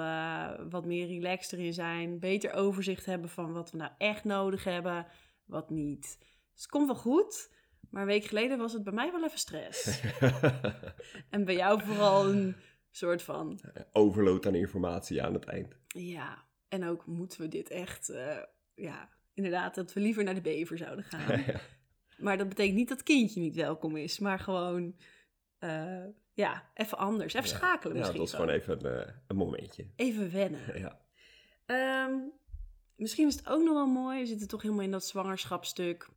wat 0.69 0.85
meer 0.85 1.07
relaxed 1.07 1.59
erin 1.59 1.73
zijn. 1.73 2.19
Beter 2.19 2.53
overzicht 2.53 3.05
hebben 3.05 3.29
van 3.29 3.53
wat 3.53 3.71
we 3.71 3.77
nou 3.77 3.91
echt 3.97 4.23
nodig 4.23 4.63
hebben, 4.63 5.07
wat 5.45 5.69
niet. 5.69 6.17
Dus 6.53 6.61
het 6.61 6.67
komt 6.67 6.85
wel 6.85 6.95
goed. 6.95 7.49
Maar 7.91 8.01
een 8.01 8.07
week 8.07 8.23
geleden 8.25 8.57
was 8.57 8.73
het 8.73 8.83
bij 8.83 8.93
mij 8.93 9.11
wel 9.11 9.23
even 9.23 9.39
stress. 9.39 10.01
en 11.29 11.45
bij 11.45 11.55
jou 11.55 11.81
vooral 11.83 12.29
een 12.29 12.55
soort 12.91 13.21
van, 13.21 13.59
overload 13.91 14.45
aan 14.45 14.55
informatie 14.55 15.23
aan 15.23 15.33
het 15.33 15.45
eind. 15.45 15.75
ja. 15.87 16.49
En 16.67 16.85
ook 16.85 17.05
moeten 17.05 17.41
we 17.41 17.47
dit 17.47 17.69
echt, 17.69 18.09
eh, 18.09 18.37
ja, 18.75 19.09
inderdaad, 19.33 19.75
dat 19.75 19.93
we 19.93 19.99
liever 19.99 20.23
naar 20.23 20.33
de 20.33 20.41
bever 20.41 20.77
zouden 20.77 21.03
gaan. 21.05 21.43
Maar 22.17 22.37
dat 22.37 22.49
betekent 22.49 22.75
niet 22.75 22.89
dat 22.89 23.03
kindje 23.03 23.39
niet 23.39 23.55
welkom 23.55 23.97
is, 23.97 24.19
maar 24.19 24.39
gewoon, 24.39 24.95
eh, 25.57 26.03
ja, 26.33 26.69
even 26.73 26.97
anders. 26.97 27.33
Even 27.33 27.49
Ja. 27.49 27.55
schakelen 27.55 27.93
Ja, 27.95 27.99
misschien. 27.99 28.19
dat 28.19 28.27
is 28.27 28.33
gewoon 28.33 28.49
even 28.49 28.85
een, 28.85 29.05
eh, 29.05 29.13
een 29.27 29.35
momentje. 29.35 29.87
Even 29.95 30.31
wennen. 30.31 30.79
Ja. 30.79 30.99
Ehm, 31.65 32.13
misschien 32.95 33.27
is 33.27 33.35
het 33.35 33.47
ook 33.47 33.63
nog 33.63 33.73
wel 33.73 33.87
mooi. 33.87 34.19
We 34.19 34.25
zitten 34.25 34.47
toch 34.47 34.61
helemaal 34.61 34.83
in 34.83 34.91
dat 34.91 35.05
zwangerschapstuk. 35.05 36.09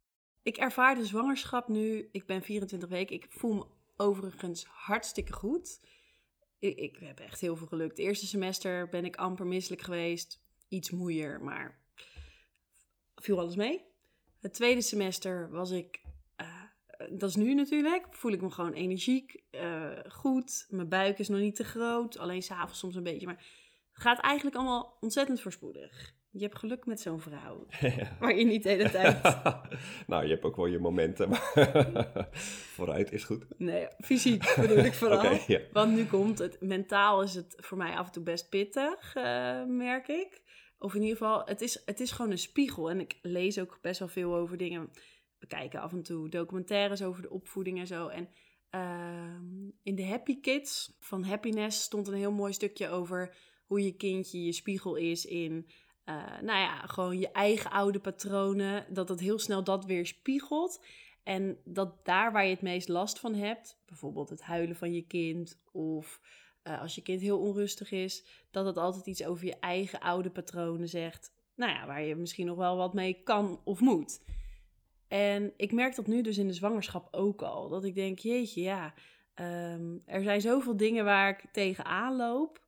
Ik 0.45 0.57
ervaar 0.57 0.95
de 0.95 1.07
zwangerschap 1.07 1.69
nu. 1.69 2.09
Ik 2.13 2.27
ben 2.27 2.43
24 2.43 2.89
weken. 2.89 3.17
Ik 3.17 3.27
voel 3.29 3.55
me 3.55 3.67
overigens 3.97 4.65
hartstikke 4.65 5.33
goed. 5.33 5.81
Ik, 6.59 6.77
ik 6.77 6.97
heb 7.01 7.21
echt 7.21 7.41
heel 7.41 7.57
veel 7.57 7.67
geluk. 7.67 7.89
Het 7.89 7.99
eerste 7.99 8.27
semester 8.27 8.89
ben 8.89 9.05
ik 9.05 9.17
amper 9.17 9.47
misselijk 9.47 9.83
geweest. 9.83 10.43
Iets 10.69 10.91
moeier, 10.91 11.43
maar 11.43 11.81
viel 13.15 13.39
alles 13.39 13.57
mee. 13.57 13.85
Het 14.41 14.55
tweede 14.55 14.81
semester 14.81 15.51
was 15.51 15.71
ik, 15.71 16.03
eh, 16.37 16.65
dat 17.11 17.29
is 17.29 17.37
nu 17.37 17.55
natuurlijk, 17.55 18.07
voel 18.11 18.33
ik 18.33 18.41
me 18.41 18.51
gewoon 18.51 18.73
energiek, 18.73 19.43
eh, 19.51 19.99
goed. 20.09 20.67
Mijn 20.69 20.89
buik 20.89 21.19
is 21.19 21.29
nog 21.29 21.41
niet 21.41 21.57
te 21.57 21.65
groot, 21.65 22.19
alleen 22.19 22.43
s'avonds 22.43 22.79
soms 22.79 22.95
een 22.95 23.03
beetje. 23.03 23.27
Maar 23.27 23.47
het 23.93 24.03
gaat 24.03 24.21
eigenlijk 24.21 24.57
allemaal 24.57 24.97
ontzettend 25.01 25.41
voorspoedig. 25.41 26.15
Je 26.37 26.43
hebt 26.43 26.59
geluk 26.59 26.87
met 26.87 27.01
zo'n 27.01 27.21
vrouw, 27.21 27.67
waar 28.21 28.37
je 28.37 28.45
niet 28.45 28.63
de 28.63 28.69
hele 28.69 28.91
tijd... 28.91 29.23
nou, 30.07 30.25
je 30.25 30.31
hebt 30.31 30.45
ook 30.45 30.57
wel 30.57 30.67
je 30.67 30.79
momenten, 30.79 31.29
maar 31.29 31.53
vooruit 32.77 33.13
is 33.13 33.25
goed. 33.25 33.45
Nee, 33.59 33.89
fysiek 33.99 34.55
bedoel 34.61 34.79
ik 34.79 34.95
vooral. 34.95 35.39
Ja. 35.47 35.61
Want 35.73 35.95
nu 35.95 36.05
komt 36.07 36.39
het, 36.39 36.61
mentaal 36.61 37.23
is 37.23 37.35
het 37.35 37.55
voor 37.57 37.79
mij 37.79 37.95
af 37.97 38.07
en 38.07 38.13
toe 38.13 38.23
best 38.23 38.49
pittig, 38.49 39.15
eh, 39.15 39.65
merk 39.65 40.09
ik. 40.09 40.43
Of 40.79 40.95
in 40.95 41.03
ieder 41.03 41.17
geval, 41.17 41.43
het 41.45 41.61
is, 41.61 41.83
het 41.85 42.01
is 42.01 42.11
gewoon 42.11 42.31
een 42.31 42.39
spiegel. 42.39 42.91
En 42.91 43.01
ik 43.01 43.19
lees 43.23 43.61
ook 43.61 43.79
best 43.81 43.99
wel 43.99 44.09
veel 44.09 44.35
over 44.35 44.57
dingen. 44.57 44.91
We 45.39 45.47
kijken 45.47 45.81
af 45.81 45.93
en 45.93 46.03
toe 46.03 46.29
documentaires 46.29 47.03
over 47.03 47.23
de 47.23 47.31
opvoeding 47.31 47.79
en 47.79 47.87
zo. 47.87 48.09
En 48.09 48.29
ehm, 48.71 49.71
in 49.83 49.95
de 49.95 50.07
Happy 50.07 50.41
Kids 50.41 50.97
van 51.01 51.25
Happiness 51.25 51.83
stond 51.83 52.09
een 52.09 52.15
heel 52.15 52.33
mooi 52.33 52.53
stukje 52.53 52.89
over 52.89 53.37
hoe 53.67 53.85
je 53.85 53.97
kindje 53.97 54.45
je 54.45 54.53
spiegel 54.53 54.97
is 54.97 55.25
in, 55.25 55.67
eh, 56.05 56.15
nou 56.41 56.59
ja, 56.59 56.77
gewoon 56.87 57.19
je 57.19 57.31
eigen 57.31 57.71
oude 57.71 58.01
patronen. 58.01 58.87
Dat 58.89 59.09
dat 59.09 59.21
heel 59.21 59.39
snel 59.39 59.65
dat 59.65 59.85
weer 59.85 60.07
spiegelt. 60.07 60.85
En 61.23 61.59
dat 61.65 62.05
daar 62.05 62.33
waar 62.33 62.45
je 62.45 62.51
het 62.51 62.63
meest 62.63 62.89
last 62.89 63.19
van 63.19 63.35
hebt, 63.35 63.79
bijvoorbeeld 63.87 64.31
het 64.31 64.43
huilen 64.43 64.77
van 64.77 64.93
je 64.93 65.07
kind 65.07 65.63
of 65.73 66.21
eh, 66.63 66.81
als 66.81 66.95
je 66.95 67.03
kind 67.03 67.21
heel 67.21 67.39
onrustig 67.39 67.91
is, 67.91 68.25
dat 68.51 68.67
het 68.67 68.77
altijd 68.77 69.07
iets 69.07 69.25
over 69.25 69.47
je 69.47 69.59
eigen 69.61 70.01
oude 70.01 70.31
patronen 70.31 70.89
zegt. 70.89 71.33
Nou 71.55 71.73
ja, 71.73 71.87
waar 71.87 72.03
je 72.03 72.15
misschien 72.15 72.47
nog 72.47 72.57
wel 72.57 72.77
wat 72.77 72.95
mee 72.95 73.23
kan 73.23 73.61
of 73.65 73.81
moet. 73.81 74.23
En 75.09 75.53
ik 75.57 75.73
merk 75.73 75.95
dat 75.95 76.07
nu 76.07 76.23
dus 76.23 76.39
in 76.39 76.47
de 76.47 76.53
zwangerschap 76.53 77.09
ook 77.11 77.43
al. 77.43 77.69
Dat 77.69 77.85
ik 77.85 77.95
denk, 77.95 78.19
jeetje, 78.19 78.63
ja, 78.63 78.95
ehm, 79.35 79.99
er 80.07 80.23
zijn 80.23 80.41
zoveel 80.41 80.77
dingen 80.77 81.05
waar 81.05 81.29
ik 81.29 81.53
tegenaan 81.53 82.17
loop, 82.17 82.65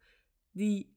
die 0.53 0.95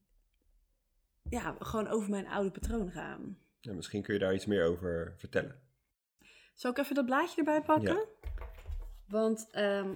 ja, 1.30 1.56
gewoon 1.60 1.88
over 1.88 2.10
mijn 2.10 2.28
oude 2.28 2.52
patronen 2.52 2.92
gaan. 2.92 3.38
Ja, 3.60 3.74
misschien 3.74 4.02
kun 4.02 4.14
je 4.14 4.20
daar 4.20 4.34
iets 4.34 4.46
meer 4.46 4.66
over 4.66 5.14
vertellen. 5.18 5.62
Zal 6.54 6.72
ik 6.72 6.78
even 6.78 6.96
dat 6.96 7.06
blaadje 7.06 7.38
erbij 7.38 7.62
pakken? 7.62 7.96
Ja. 7.96 8.06
Want 9.08 9.48
ehm, 9.52 9.92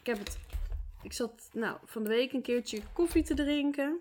ik 0.00 0.06
heb 0.06 0.18
het. 0.18 0.38
Ik 1.02 1.12
zat 1.12 1.50
nou, 1.52 1.78
van 1.84 2.02
de 2.02 2.08
week 2.08 2.32
een 2.32 2.42
keertje 2.42 2.82
koffie 2.92 3.22
te 3.22 3.34
drinken. 3.34 4.00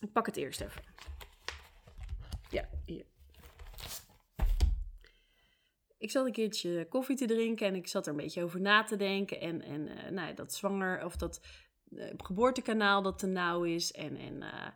Ik 0.00 0.12
pak 0.12 0.26
het 0.26 0.36
eerst 0.36 0.60
even. 0.60 0.82
Ja, 2.50 2.68
hier. 2.84 3.04
Ik 5.98 6.10
zat 6.10 6.26
een 6.26 6.32
keertje 6.32 6.86
koffie 6.88 7.16
te 7.16 7.26
drinken 7.26 7.66
en 7.66 7.74
ik 7.74 7.86
zat 7.86 8.06
er 8.06 8.12
een 8.12 8.18
beetje 8.18 8.42
over 8.42 8.60
na 8.60 8.82
te 8.82 8.96
denken. 8.96 9.40
En, 9.40 9.62
en 9.62 9.84
nou, 10.14 10.28
ja, 10.28 10.32
dat 10.32 10.54
zwanger 10.54 11.04
of 11.04 11.16
dat 11.16 11.40
eh, 11.96 12.12
geboortekanaal 12.16 13.02
dat 13.02 13.18
te 13.18 13.26
nauw 13.26 13.62
is. 13.62 13.92
En, 13.92 14.16
en 14.16 14.42
eh, 14.42 14.68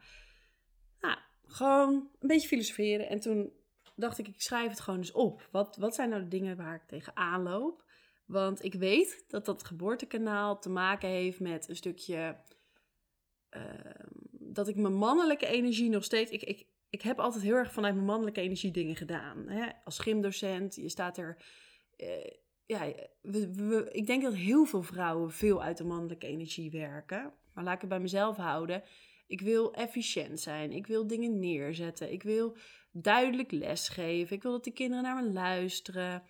gewoon 1.48 2.08
een 2.18 2.28
beetje 2.28 2.48
filosoferen. 2.48 3.08
En 3.08 3.20
toen 3.20 3.52
dacht 3.96 4.18
ik, 4.18 4.28
ik 4.28 4.40
schrijf 4.40 4.70
het 4.70 4.80
gewoon 4.80 4.98
eens 4.98 5.12
op. 5.12 5.48
Wat, 5.50 5.76
wat 5.76 5.94
zijn 5.94 6.08
nou 6.08 6.22
de 6.22 6.28
dingen 6.28 6.56
waar 6.56 6.74
ik 6.74 6.87
tegenaan 6.87 7.42
loop? 7.42 7.84
Want 8.26 8.64
ik 8.64 8.74
weet 8.74 9.24
dat 9.28 9.44
dat 9.44 9.64
geboortekanaal 9.64 10.58
te 10.58 10.68
maken 10.70 11.08
heeft 11.08 11.40
met 11.40 11.68
een 11.68 11.76
stukje... 11.76 12.37
ehm, 13.48 14.06
dat 14.30 14.68
ik 14.68 14.76
mijn 14.76 14.94
mannelijke 14.94 15.46
energie 15.46 15.88
nog 15.88 16.04
steeds... 16.04 16.30
Ik, 16.30 16.42
ik, 16.42 16.66
ik 16.90 17.02
heb 17.02 17.18
altijd 17.18 17.42
heel 17.42 17.54
erg 17.54 17.72
vanuit 17.72 17.94
mijn 17.94 18.06
mannelijke 18.06 18.40
energie 18.40 18.70
dingen 18.70 18.96
gedaan. 18.96 19.48
Hè? 19.48 19.68
Als 19.84 19.98
gymdocent, 19.98 20.74
je 20.74 20.88
staat 20.88 21.18
er... 21.18 21.37
eh, 21.96 22.32
ja, 22.66 22.92
we, 23.20 23.54
we- 23.54 23.88
ik 23.92 24.06
denk 24.06 24.22
dat 24.22 24.34
heel 24.34 24.64
veel 24.64 24.82
vrouwen 24.82 25.30
veel 25.32 25.62
uit 25.62 25.76
de 25.76 25.84
mannelijke 25.84 26.26
energie 26.26 26.70
werken. 26.70 27.32
Maar 27.54 27.64
laat 27.64 27.74
ik 27.74 27.80
het 27.80 27.88
bij 27.90 28.00
mezelf 28.00 28.37
houden. 28.37 28.82
Ik 29.29 29.41
wil 29.41 29.73
efficiënt 29.73 30.41
zijn. 30.41 30.73
Ik 30.73 30.87
wil 30.87 31.07
dingen 31.07 31.38
neerzetten. 31.38 32.12
Ik 32.12 32.23
wil 32.23 32.57
duidelijk 32.93 33.51
lesgeven. 33.51 34.37
Ik 34.37 34.43
wil 34.43 34.53
dat 34.53 34.64
de 34.64 34.73
kinderen 34.73 35.03
naar 35.03 35.23
me 35.23 35.33
luisteren. 35.33 36.23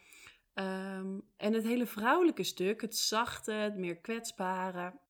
Ehm, 0.55 1.19
en 1.37 1.53
het 1.53 1.65
hele 1.65 1.87
vrouwelijke 1.87 2.43
stuk, 2.43 2.81
het 2.81 2.97
zachte, 2.97 3.53
het 3.53 3.77
meer 3.77 3.97
kwetsbare, 3.97 5.01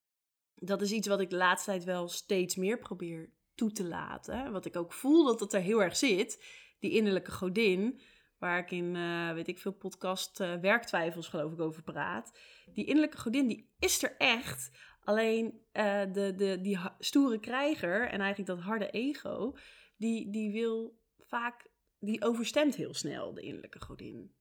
dat 0.55 0.83
is 0.83 0.92
iets 0.92 1.09
wat 1.09 1.20
ik 1.20 1.31
de 1.31 1.37
laatste 1.37 1.70
tijd 1.70 1.85
wel 1.85 2.09
steeds 2.09 2.57
meer 2.57 2.79
probeer 2.79 3.33
toe 3.55 3.72
te 3.72 3.85
laten. 3.85 4.53
Wat 4.53 4.64
ik 4.64 4.77
ook 4.77 4.92
voel 4.92 5.24
dat 5.24 5.40
het 5.40 5.53
er 5.53 5.61
heel 5.61 5.83
erg 5.83 5.96
zit. 5.96 6.44
Die 6.79 6.90
innerlijke 6.90 7.31
godin, 7.31 8.01
waar 8.38 8.59
ik 8.59 8.70
in, 8.70 8.96
eh, 8.96 9.33
weet 9.33 9.48
ik 9.48 9.59
veel, 9.59 9.72
podcast 9.72 10.40
eh, 10.40 10.55
werktwijfels 10.55 11.29
geloof 11.29 11.53
ik 11.53 11.61
over 11.61 11.83
praat. 11.83 12.38
Die 12.72 12.85
innerlijke 12.85 13.18
godin, 13.18 13.46
die 13.46 13.70
is 13.79 14.03
er 14.03 14.16
echt. 14.16 14.70
Alleen 15.08 15.60
eh, 15.72 16.02
de, 16.12 16.34
de, 16.34 16.60
die 16.60 16.78
stoere 16.98 17.40
krijger 17.40 18.08
en 18.08 18.20
eigenlijk 18.20 18.46
dat 18.46 18.60
harde 18.60 18.90
ego, 18.90 19.56
die, 19.96 20.30
die 20.30 20.52
wil 20.52 21.00
vaak, 21.18 21.70
die 21.98 22.24
overstemt 22.24 22.74
heel 22.74 22.94
snel 22.94 23.34
de 23.34 23.40
innerlijke 23.40 23.80
godin. 23.80 24.34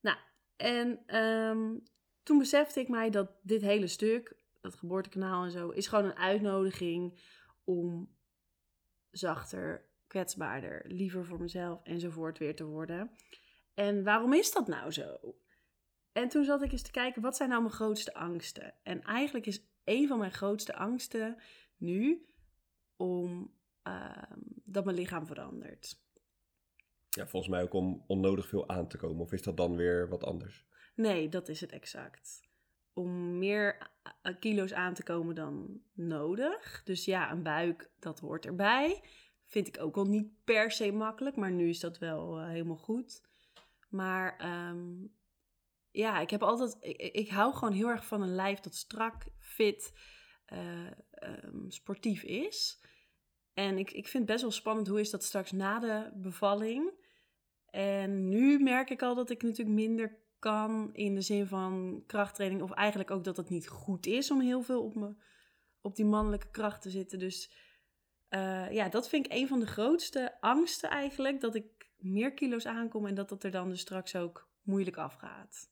Nou, 0.00 0.16
en 0.56 1.02
ehm, 1.06 1.78
toen 2.22 2.38
besefte 2.38 2.80
ik 2.80 2.88
mij 2.88 3.10
dat 3.10 3.30
dit 3.42 3.60
hele 3.60 3.86
stuk, 3.86 4.36
dat 4.60 4.74
geboortekanaal 4.74 5.44
en 5.44 5.50
zo, 5.50 5.68
is 5.68 5.86
gewoon 5.86 6.04
een 6.04 6.16
uitnodiging 6.16 7.20
om 7.64 8.16
zachter, 9.10 9.88
kwetsbaarder, 10.06 10.84
liever 10.86 11.26
voor 11.26 11.40
mezelf 11.40 11.82
enzovoort 11.82 12.38
weer 12.38 12.56
te 12.56 12.64
worden. 12.64 13.10
En 13.74 14.04
waarom 14.04 14.32
is 14.32 14.52
dat 14.52 14.66
nou 14.66 14.92
zo? 14.92 15.36
En 16.12 16.28
toen 16.28 16.44
zat 16.44 16.62
ik 16.62 16.72
eens 16.72 16.82
te 16.82 16.90
kijken, 16.90 17.22
wat 17.22 17.36
zijn 17.36 17.48
nou 17.48 17.60
mijn 17.62 17.74
grootste 17.74 18.14
angsten? 18.14 18.74
En 18.82 19.02
eigenlijk 19.02 19.46
is 19.46 19.66
een 19.88 20.08
van 20.08 20.18
mijn 20.18 20.32
grootste 20.32 20.74
angsten 20.74 21.36
nu 21.76 22.26
om 22.96 23.54
ehm, 23.82 24.38
dat 24.64 24.84
mijn 24.84 24.96
lichaam 24.96 25.26
verandert. 25.26 26.00
Ja, 27.08 27.26
volgens 27.26 27.52
mij 27.52 27.62
ook 27.62 27.72
om 27.72 28.04
onnodig 28.06 28.48
veel 28.48 28.68
aan 28.68 28.88
te 28.88 28.96
komen. 28.96 29.20
Of 29.22 29.32
is 29.32 29.42
dat 29.42 29.56
dan 29.56 29.76
weer 29.76 30.08
wat 30.08 30.24
anders? 30.24 30.66
Nee, 30.94 31.28
dat 31.28 31.48
is 31.48 31.60
het 31.60 31.72
exact. 31.72 32.40
Om 32.92 33.38
meer 33.38 33.90
eh, 34.22 34.34
kilo's 34.40 34.72
aan 34.72 34.94
te 34.94 35.02
komen 35.02 35.34
dan 35.34 35.80
nodig. 35.92 36.82
Dus 36.84 37.04
ja, 37.04 37.30
een 37.30 37.42
buik, 37.42 37.90
dat 37.98 38.20
hoort 38.20 38.46
erbij. 38.46 39.00
Vind 39.44 39.68
ik 39.68 39.80
ook 39.80 39.96
al 39.96 40.04
niet 40.04 40.44
per 40.44 40.70
se 40.70 40.92
makkelijk, 40.92 41.36
maar 41.36 41.50
nu 41.52 41.68
is 41.68 41.80
dat 41.80 41.98
wel 41.98 42.38
eh, 42.38 42.48
helemaal 42.48 42.76
goed. 42.76 43.22
Maar 43.88 44.36
ehm, 44.38 45.04
ja, 45.90 46.20
ik 46.20 46.30
heb 46.30 46.42
altijd. 46.42 46.76
Ik, 47.12 47.28
hou 47.28 47.54
gewoon 47.54 47.74
heel 47.74 47.88
erg 47.88 48.06
van 48.06 48.22
een 48.22 48.34
lijf 48.34 48.60
dat 48.60 48.74
strak, 48.74 49.26
fit, 49.38 49.92
eh, 50.44 50.86
ehm, 51.10 51.68
sportief 51.68 52.22
is. 52.22 52.80
En 53.54 53.78
ik, 53.78 53.90
ik 53.90 54.08
vind 54.08 54.26
best 54.26 54.42
wel 54.42 54.50
spannend 54.50 54.88
hoe 54.88 55.00
is 55.00 55.10
dat 55.10 55.24
straks 55.24 55.52
na 55.52 55.78
de 55.78 56.10
bevalling. 56.14 56.92
En 57.70 58.28
nu 58.28 58.58
merk 58.58 58.90
ik 58.90 59.02
al 59.02 59.14
dat 59.14 59.30
ik 59.30 59.42
natuurlijk 59.42 59.76
minder 59.76 60.18
kan 60.38 60.90
in 60.94 61.14
de 61.14 61.20
zin 61.20 61.46
van 61.46 62.02
krachttraining. 62.06 62.62
Of 62.62 62.70
eigenlijk 62.70 63.10
ook 63.10 63.24
dat 63.24 63.36
het 63.36 63.48
niet 63.48 63.68
goed 63.68 64.06
is 64.06 64.30
om 64.30 64.40
heel 64.40 64.62
veel 64.62 64.84
op, 64.84 64.94
me, 64.94 65.14
op 65.80 65.96
die 65.96 66.04
mannelijke 66.04 66.50
kracht 66.50 66.82
te 66.82 66.90
zitten. 66.90 67.18
Dus 67.18 67.52
uh, 68.30 68.70
ja, 68.70 68.88
dat 68.88 69.08
vind 69.08 69.26
ik 69.26 69.32
een 69.32 69.48
van 69.48 69.60
de 69.60 69.66
grootste 69.66 70.40
angsten 70.40 70.90
eigenlijk. 70.90 71.40
Dat 71.40 71.54
ik 71.54 71.90
meer 71.96 72.34
kilo's 72.34 72.66
aankom 72.66 73.06
en 73.06 73.14
dat 73.14 73.28
dat 73.28 73.44
er 73.44 73.50
dan 73.50 73.68
dus 73.68 73.80
straks 73.80 74.16
ook 74.16 74.48
moeilijk 74.62 74.96
afgaat. 74.96 75.70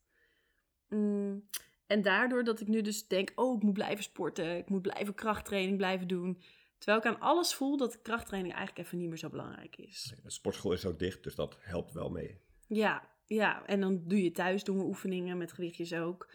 Mm, 0.88 1.49
en 1.87 2.03
daardoor 2.03 2.44
dat 2.44 2.61
ik 2.61 2.66
nu 2.66 2.83
dus 2.83 3.09
denk, 3.09 3.33
oh, 3.35 3.57
ik 3.57 3.62
moet 3.62 3.72
blijven 3.72 4.05
sporten. 4.05 4.57
Ik 4.57 4.68
moet 4.68 4.83
blijven 4.83 5.14
krachttraining 5.14 5.77
blijven 5.77 6.09
doen. 6.09 6.42
Terwijl 6.79 6.99
ik 6.99 7.07
aan 7.07 7.20
alles 7.20 7.55
voel 7.55 7.77
dat 7.77 8.03
krachttraining 8.03 8.55
eigenlijk 8.55 8.87
even 8.87 8.99
niet 8.99 9.09
meer 9.09 9.18
zo 9.18 9.29
belangrijk 9.29 9.77
is. 9.77 10.14
de 10.22 10.31
sportschool 10.31 10.72
is 10.72 10.87
ook 10.87 10.99
dicht, 10.99 11.22
dus 11.22 11.35
dat 11.35 11.57
helpt 11.61 11.92
wel 11.92 12.11
mee. 12.11 12.40
Ja, 12.68 13.09
ja, 13.27 13.66
en 13.66 13.81
dan 13.81 14.03
doe 14.07 14.22
je 14.22 14.31
thuis 14.31 14.64
doen 14.64 14.79
we 14.79 14.85
oefeningen 14.85 15.38
met 15.38 15.53
gewichtjes 15.53 15.94
ook. 15.94 16.31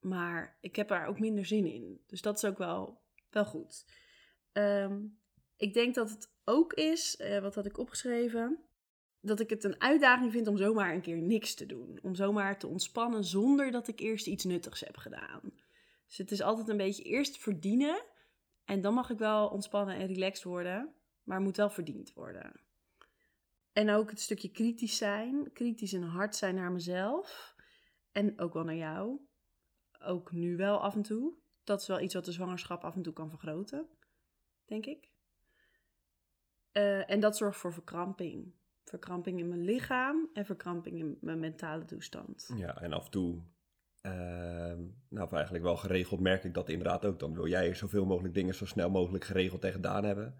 Maar 0.00 0.58
ik 0.60 0.76
heb 0.76 0.88
daar 0.88 1.06
ook 1.06 1.18
minder 1.18 1.44
zin 1.44 1.66
in. 1.66 2.00
Dus 2.06 2.22
dat 2.22 2.36
is 2.36 2.44
ook 2.44 2.58
wel, 2.58 3.00
wel 3.30 3.44
goed. 3.44 3.84
Um, 4.52 5.18
ik 5.56 5.74
denk 5.74 5.94
dat 5.94 6.10
het 6.10 6.32
ook 6.44 6.72
is, 6.72 7.20
uh, 7.20 7.38
wat 7.38 7.54
had 7.54 7.66
ik 7.66 7.78
opgeschreven? 7.78 8.64
Dat 9.26 9.40
ik 9.40 9.50
het 9.50 9.64
een 9.64 9.80
uitdaging 9.80 10.32
vind 10.32 10.46
om 10.46 10.56
zomaar 10.56 10.94
een 10.94 11.00
keer 11.00 11.16
niks 11.16 11.54
te 11.54 11.66
doen. 11.66 11.98
Om 12.02 12.14
zomaar 12.14 12.58
te 12.58 12.66
ontspannen 12.66 13.24
zonder 13.24 13.70
dat 13.70 13.88
ik 13.88 14.00
eerst 14.00 14.26
iets 14.26 14.44
nuttigs 14.44 14.80
heb 14.80 14.96
gedaan. 14.96 15.40
Dus 16.06 16.18
het 16.18 16.30
is 16.30 16.42
altijd 16.42 16.68
een 16.68 16.76
beetje 16.76 17.02
eerst 17.02 17.38
verdienen. 17.38 18.02
En 18.64 18.80
dan 18.80 18.94
mag 18.94 19.10
ik 19.10 19.18
wel 19.18 19.48
ontspannen 19.48 19.96
en 19.96 20.06
relaxed 20.06 20.44
worden. 20.44 20.94
Maar 21.22 21.40
moet 21.40 21.56
wel 21.56 21.70
verdiend 21.70 22.12
worden. 22.12 22.52
En 23.72 23.90
ook 23.90 24.10
het 24.10 24.20
stukje 24.20 24.50
kritisch 24.50 24.96
zijn. 24.96 25.52
Kritisch 25.52 25.92
en 25.92 26.02
hard 26.02 26.36
zijn 26.36 26.54
naar 26.54 26.72
mezelf. 26.72 27.54
En 28.12 28.40
ook 28.40 28.52
wel 28.52 28.64
naar 28.64 28.74
jou. 28.74 29.20
Ook 30.00 30.32
nu 30.32 30.56
wel 30.56 30.80
af 30.80 30.94
en 30.94 31.02
toe. 31.02 31.34
Dat 31.64 31.80
is 31.80 31.86
wel 31.86 32.00
iets 32.00 32.14
wat 32.14 32.24
de 32.24 32.32
zwangerschap 32.32 32.84
af 32.84 32.94
en 32.94 33.02
toe 33.02 33.12
kan 33.12 33.30
vergroten. 33.30 33.88
Denk 34.64 34.86
ik. 34.86 35.12
Uh, 36.72 37.10
en 37.10 37.20
dat 37.20 37.36
zorgt 37.36 37.58
voor 37.58 37.72
verkramping. 37.72 38.54
Verkramping 38.84 39.38
in 39.38 39.48
mijn 39.48 39.64
lichaam 39.64 40.28
en 40.32 40.44
verkramping 40.44 40.98
in 40.98 41.18
mijn 41.20 41.40
mentale 41.40 41.84
toestand. 41.84 42.52
Ja, 42.56 42.80
en 42.80 42.92
af 42.92 43.04
en 43.04 43.10
toe, 43.10 43.42
uh, 44.02 44.12
nou 45.08 45.34
eigenlijk 45.34 45.64
wel 45.64 45.76
geregeld 45.76 46.20
merk 46.20 46.44
ik 46.44 46.54
dat 46.54 46.68
inderdaad 46.68 47.04
ook. 47.04 47.18
Dan 47.18 47.34
wil 47.34 47.48
jij 47.48 47.74
zoveel 47.74 48.04
mogelijk 48.04 48.34
dingen 48.34 48.54
zo 48.54 48.66
snel 48.66 48.90
mogelijk 48.90 49.24
geregeld 49.24 49.64
en 49.64 49.72
gedaan 49.72 50.04
hebben. 50.04 50.34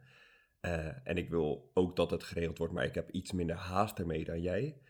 Uh, 0.60 1.08
en 1.08 1.16
ik 1.16 1.30
wil 1.30 1.70
ook 1.74 1.96
dat 1.96 2.10
het 2.10 2.22
geregeld 2.22 2.58
wordt, 2.58 2.72
maar 2.72 2.84
ik 2.84 2.94
heb 2.94 3.10
iets 3.10 3.32
minder 3.32 3.56
haast 3.56 3.98
ermee 3.98 4.24
dan 4.24 4.40
jij. 4.40 4.80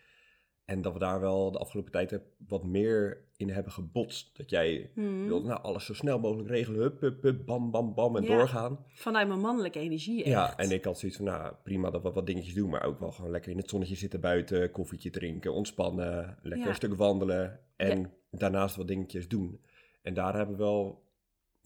En 0.64 0.82
dat 0.82 0.92
we 0.92 0.98
daar 0.98 1.20
wel 1.20 1.50
de 1.50 1.58
afgelopen 1.58 1.92
tijd 1.92 2.20
wat 2.46 2.64
meer 2.64 3.24
in 3.36 3.48
hebben 3.48 3.72
gebotst. 3.72 4.36
Dat 4.36 4.50
jij 4.50 4.90
hmm. 4.94 5.26
wilde 5.26 5.48
nou, 5.48 5.62
alles 5.62 5.84
zo 5.84 5.94
snel 5.94 6.18
mogelijk 6.18 6.48
regelen. 6.48 6.80
Hup, 6.80 7.00
hup, 7.00 7.22
hup, 7.22 7.46
bam, 7.46 7.70
bam, 7.70 7.94
bam 7.94 8.16
en 8.16 8.24
doorgaan. 8.24 8.78
Vanuit 8.88 9.28
mijn 9.28 9.40
mannelijke 9.40 9.78
energie 9.78 10.18
echt. 10.18 10.32
Ja, 10.32 10.56
en 10.56 10.70
ik 10.70 10.84
had 10.84 10.98
zoiets 10.98 11.18
van, 11.18 11.26
nou 11.26 11.54
prima 11.62 11.90
dat 11.90 12.02
we 12.02 12.12
wat 12.12 12.26
dingetjes 12.26 12.54
doen. 12.54 12.70
Maar 12.70 12.84
ook 12.84 13.00
wel 13.00 13.12
gewoon 13.12 13.30
lekker 13.30 13.50
in 13.50 13.56
het 13.56 13.70
zonnetje 13.70 13.96
zitten 13.96 14.20
buiten. 14.20 14.70
Koffietje 14.70 15.10
drinken, 15.10 15.52
ontspannen. 15.52 16.38
Lekker 16.42 16.68
een 16.68 16.74
stuk 16.74 16.94
wandelen. 16.94 17.60
En 17.76 18.12
daarnaast 18.30 18.76
wat 18.76 18.88
dingetjes 18.88 19.28
doen. 19.28 19.60
En 20.02 20.14
daar 20.14 20.36
hebben 20.36 20.56
we 20.56 20.62
wel 20.62 21.03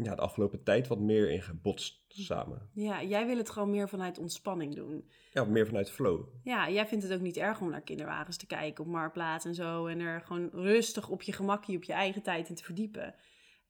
ja, 0.02 0.14
de 0.14 0.20
afgelopen 0.20 0.62
tijd 0.62 0.86
wat 0.86 0.98
meer 0.98 1.30
in 1.30 1.42
gebotst 1.42 2.04
samen. 2.08 2.70
Ja, 2.72 3.02
jij 3.02 3.26
wil 3.26 3.36
het 3.36 3.50
gewoon 3.50 3.70
meer 3.70 3.88
vanuit 3.88 4.18
ontspanning 4.18 4.74
doen. 4.74 5.10
Ja, 5.32 5.44
meer 5.44 5.66
vanuit 5.66 5.90
flow. 5.90 6.26
Ja, 6.42 6.70
jij 6.70 6.86
vindt 6.86 7.04
het 7.04 7.12
ook 7.12 7.20
niet 7.20 7.36
erg 7.36 7.60
om 7.60 7.70
naar 7.70 7.80
kinderwagens 7.80 8.36
te 8.36 8.46
kijken 8.46 8.84
op 8.84 8.90
Marktplaats 8.90 9.44
en 9.44 9.54
zo. 9.54 9.86
En 9.86 10.00
er 10.00 10.20
gewoon 10.20 10.48
rustig 10.52 11.08
op 11.08 11.22
je 11.22 11.32
gemakje, 11.32 11.76
op 11.76 11.84
je 11.84 11.92
eigen 11.92 12.22
tijd 12.22 12.48
in 12.48 12.54
te 12.54 12.64
verdiepen. 12.64 13.14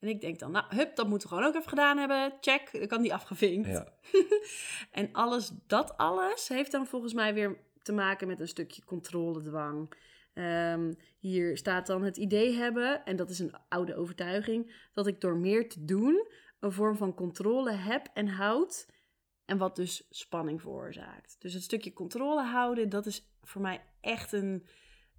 En 0.00 0.08
ik 0.08 0.20
denk 0.20 0.38
dan, 0.38 0.50
nou, 0.50 0.64
hup, 0.68 0.96
dat 0.96 1.08
moeten 1.08 1.28
we 1.28 1.34
gewoon 1.34 1.50
ook 1.50 1.56
even 1.56 1.68
gedaan 1.68 1.98
hebben. 1.98 2.32
Check, 2.40 2.68
dan 2.72 2.86
kan 2.86 3.02
die 3.02 3.14
afgevinkt. 3.14 3.68
Ja. 3.68 3.92
en 5.00 5.08
alles, 5.12 5.52
dat 5.66 5.96
alles 5.96 6.48
heeft 6.48 6.72
dan 6.72 6.86
volgens 6.86 7.12
mij 7.12 7.34
weer 7.34 7.58
te 7.82 7.92
maken 7.92 8.26
met 8.26 8.40
een 8.40 8.48
stukje 8.48 8.84
controledwang. 8.84 9.94
Um, 10.38 10.96
hier 11.18 11.56
staat 11.56 11.86
dan 11.86 12.02
het 12.02 12.16
idee 12.16 12.52
hebben, 12.52 13.04
en 13.04 13.16
dat 13.16 13.30
is 13.30 13.38
een 13.38 13.54
oude 13.68 13.94
overtuiging, 13.94 14.88
dat 14.92 15.06
ik 15.06 15.20
door 15.20 15.36
meer 15.36 15.68
te 15.68 15.84
doen 15.84 16.26
een 16.60 16.72
vorm 16.72 16.96
van 16.96 17.14
controle 17.14 17.72
heb 17.72 18.10
en 18.14 18.28
houd. 18.28 18.88
En 19.44 19.58
wat 19.58 19.76
dus 19.76 20.06
spanning 20.10 20.60
veroorzaakt. 20.60 21.36
Dus 21.38 21.52
het 21.52 21.62
stukje 21.62 21.92
controle 21.92 22.42
houden, 22.42 22.88
dat 22.88 23.06
is 23.06 23.30
voor 23.42 23.60
mij 23.60 23.80
echt 24.00 24.32
een, 24.32 24.66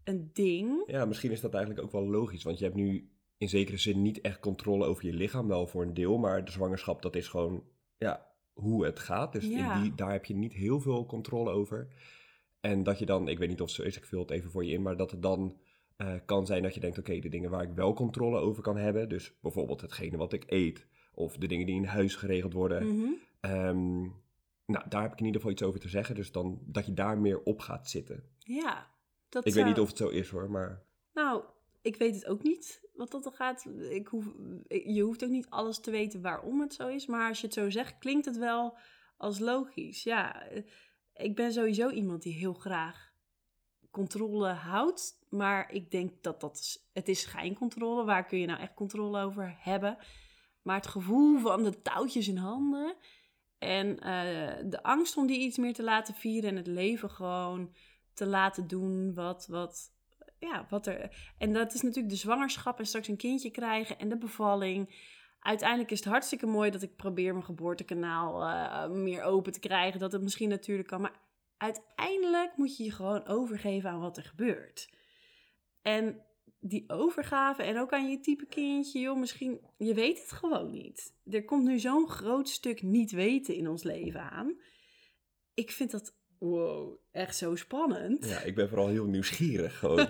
een 0.04 0.30
ding. 0.34 0.84
Ja, 0.86 1.06
misschien 1.06 1.32
is 1.32 1.42
dat 1.42 1.54
eigenlijk 1.54 1.86
ook 1.86 1.92
wel 1.92 2.10
logisch. 2.10 2.44
Want 2.44 2.58
je 2.58 2.64
hebt 2.64 2.76
nu 2.76 3.12
in 3.38 3.50
zekere 3.50 3.78
zin 3.78 4.02
niet 4.02 4.22
echt 4.22 4.40
controle 4.40 4.86
over 4.86 5.06
je 5.06 5.14
lichaam, 5.14 5.48
wel 5.48 5.68
voor 5.68 5.84
een 5.84 5.94
deel. 5.94 6.18
Maar 6.18 6.46
de 6.46 6.52
zwangerschap, 6.52 7.02
dat 7.02 7.16
is 7.16 7.28
gewoon 7.28 7.64
ja, 7.98 8.32
hoe 8.54 8.86
het 8.86 9.00
gaat. 9.00 9.34
Dus 9.34 9.44
in 9.44 9.82
die, 9.82 9.96
daar 9.96 10.12
heb 10.12 10.26
je 10.26 10.36
niet 10.36 10.54
heel 10.54 10.80
veel 10.80 11.06
controle 11.06 11.52
over. 11.52 11.88
En 12.60 12.84
dat 12.84 13.00
je 13.00 13.06
dan, 13.06 13.28
ik 13.28 13.38
weet 13.38 13.50
niet 13.50 13.62
of 13.62 13.70
zo 13.70 13.82
is, 13.82 13.98
ik 13.98 14.06
vul 14.06 14.20
het 14.20 14.32
even 14.32 14.52
voor 14.52 14.66
je 14.66 14.72
in, 14.72 14.82
maar 14.82 14.98
dat 14.98 15.12
het 15.12 15.22
dan 15.22 15.58
uh, 15.98 16.14
kan 16.26 16.46
zijn 16.46 16.64
dat 16.64 16.74
je 16.74 16.80
denkt, 16.80 16.98
oké, 16.98 17.20
de 17.20 17.30
dingen 17.30 17.50
waar 17.50 17.64
ik 17.64 17.74
wel 17.76 17.94
controle 17.94 18.40
over 18.40 18.64
kan 18.64 18.78
hebben, 18.78 19.10
dus 19.10 19.34
bijvoorbeeld 19.42 19.82
hetgene 19.82 20.18
wat 20.18 20.34
ik 20.34 20.44
eet, 20.48 20.88
of 21.14 21.38
de 21.38 21.48
dingen 21.48 21.66
die 21.66 21.76
in 21.76 21.86
huis 21.86 22.16
geregeld 22.16 22.54
worden, 22.54 22.88
mm 22.88 23.18
nou, 24.70 24.90
daar 24.90 25.02
heb 25.02 25.12
ik 25.12 25.20
in 25.20 25.26
ieder 25.26 25.42
geval 25.42 25.56
iets 25.56 25.64
over 25.64 25.80
te 25.80 25.90
zeggen, 25.90 26.16
dus 26.16 26.32
dan 26.32 26.60
dat 26.66 26.86
je 26.86 26.94
daar 26.94 27.18
meer 27.18 27.44
op 27.44 27.60
gaat 27.60 27.90
zitten. 27.90 28.24
Ja, 28.38 28.88
dat 29.30 29.46
Ik 29.46 29.54
weet 29.54 29.66
niet 29.66 29.80
of 29.80 29.88
het 29.88 29.98
zo 29.98 30.08
is 30.08 30.30
hoor, 30.30 30.52
maar... 30.52 30.84
Nou, 31.14 31.44
ik 31.82 31.96
weet 31.96 32.16
het 32.16 32.26
ook 32.26 32.44
niet 32.44 32.90
wat 32.94 33.12
dat 33.12 33.26
er 33.26 33.32
gaat. 33.32 33.66
Ik 33.90 34.08
hoef, 34.08 34.26
je 34.68 35.02
hoeft 35.02 35.24
ook 35.24 35.30
niet 35.30 35.50
alles 35.50 35.80
te 35.80 35.92
weten 35.92 36.22
waarom 36.22 36.62
het 36.62 36.74
zo 36.74 36.88
is, 36.88 37.06
maar 37.06 37.28
als 37.28 37.40
je 37.40 37.46
het 37.46 37.56
zo 37.56 37.70
zegt, 37.70 37.98
klinkt 37.98 38.26
het 38.26 38.38
wel 38.38 38.78
als 39.18 39.40
logisch. 39.40 40.04
Ja, 40.04 40.48
ik 41.20 41.36
ben 41.36 41.54
sowieso 41.54 41.90
iemand 41.90 42.22
die 42.22 42.34
heel 42.34 42.54
graag 42.54 43.12
controle 43.92 44.48
houdt. 44.48 45.18
Maar 45.30 45.72
ik 45.72 45.92
denk 45.92 46.24
dat 46.24 46.42
dat 46.42 46.58
is, 46.58 46.90
het 46.94 47.08
is 47.08 47.22
schijncontrole. 47.22 48.04
Waar 48.04 48.26
kun 48.26 48.40
je 48.40 48.46
nou 48.46 48.60
echt 48.60 48.74
controle 48.74 49.22
over 49.22 49.56
hebben? 49.60 49.98
Maar 50.62 50.76
het 50.76 50.88
gevoel 50.88 51.40
van 51.40 51.64
de 51.64 51.82
touwtjes 51.82 52.28
in 52.28 52.38
handen. 52.38 52.96
En 53.58 53.88
uh, 53.88 54.70
de 54.70 54.84
angst 54.84 55.18
om 55.18 55.28
die 55.28 55.40
iets 55.40 55.58
meer 55.58 55.74
te 55.74 55.84
laten 55.84 56.14
vieren. 56.14 56.50
En 56.50 56.56
het 56.56 56.68
leven 56.68 57.10
gewoon 57.10 57.76
te 58.14 58.26
laten 58.26 58.68
doen 58.68 59.14
wat, 59.14 59.48
wat, 59.48 59.92
ja, 60.40 60.66
wat 60.70 60.88
er... 60.88 61.34
En 61.38 61.54
dat 61.54 61.74
is 61.74 61.82
natuurlijk 61.82 62.14
de 62.14 62.20
zwangerschap 62.20 62.80
en 62.80 62.86
straks 62.86 63.08
een 63.08 63.18
kindje 63.18 63.52
krijgen 63.52 64.00
en 64.00 64.10
de 64.10 64.18
bevalling 64.18 65.08
uiteindelijk 65.40 65.92
is 65.92 66.00
het 66.00 66.08
hartstikke 66.08 66.46
mooi 66.46 66.72
dat 66.72 66.82
ik 66.82 66.96
probeer 66.96 67.34
mijn 67.34 67.46
geboortekanaal 67.46 68.42
uh, 68.42 68.90
meer 68.90 69.24
open 69.24 69.52
te 69.52 69.60
krijgen. 69.60 70.00
Dat 70.00 70.12
het 70.12 70.22
misschien 70.22 70.50
natuurlijk 70.50 70.88
kan. 70.88 71.02
Maar 71.02 71.20
uiteindelijk 71.58 72.52
moet 72.56 72.78
je 72.78 72.84
je 72.84 72.92
gewoon 72.92 73.28
overgeven 73.28 73.90
aan 73.90 74.00
wat 74.00 74.18
er 74.18 74.24
gebeurt. 74.24 74.90
En 75.82 76.22
die 76.60 76.84
overgave 76.88 77.64
en 77.64 77.80
ook 77.80 77.92
aan 77.92 78.10
je 78.10 78.20
type 78.20 78.46
kindje, 78.46 79.00
joh, 79.00 79.20
misschien, 79.20 79.60
je 79.78 79.94
weet 79.94 80.22
het 80.22 80.32
gewoon 80.32 80.72
niet. 80.72 81.14
Er 81.26 81.46
komt 81.46 81.64
nu 81.64 81.80
zo'n 81.80 82.10
groot 82.10 82.50
stuk 82.50 82.82
niet 82.82 83.12
weten 83.12 83.56
in 83.56 83.68
ons 83.70 83.84
leven 83.84 84.22
aan. 84.32 84.60
Ik 85.54 85.72
vind 85.72 85.92
dat 85.92 86.18
wow, 86.40 87.00
echt 87.12 87.38
zo 87.38 87.56
spannend. 87.56 88.26
Ja, 88.26 88.42
ik 88.42 88.56
ben 88.56 88.70
vooral 88.70 88.88
heel 88.88 89.06
nieuwsgierig 89.06 89.78
gewoon. 89.80 90.08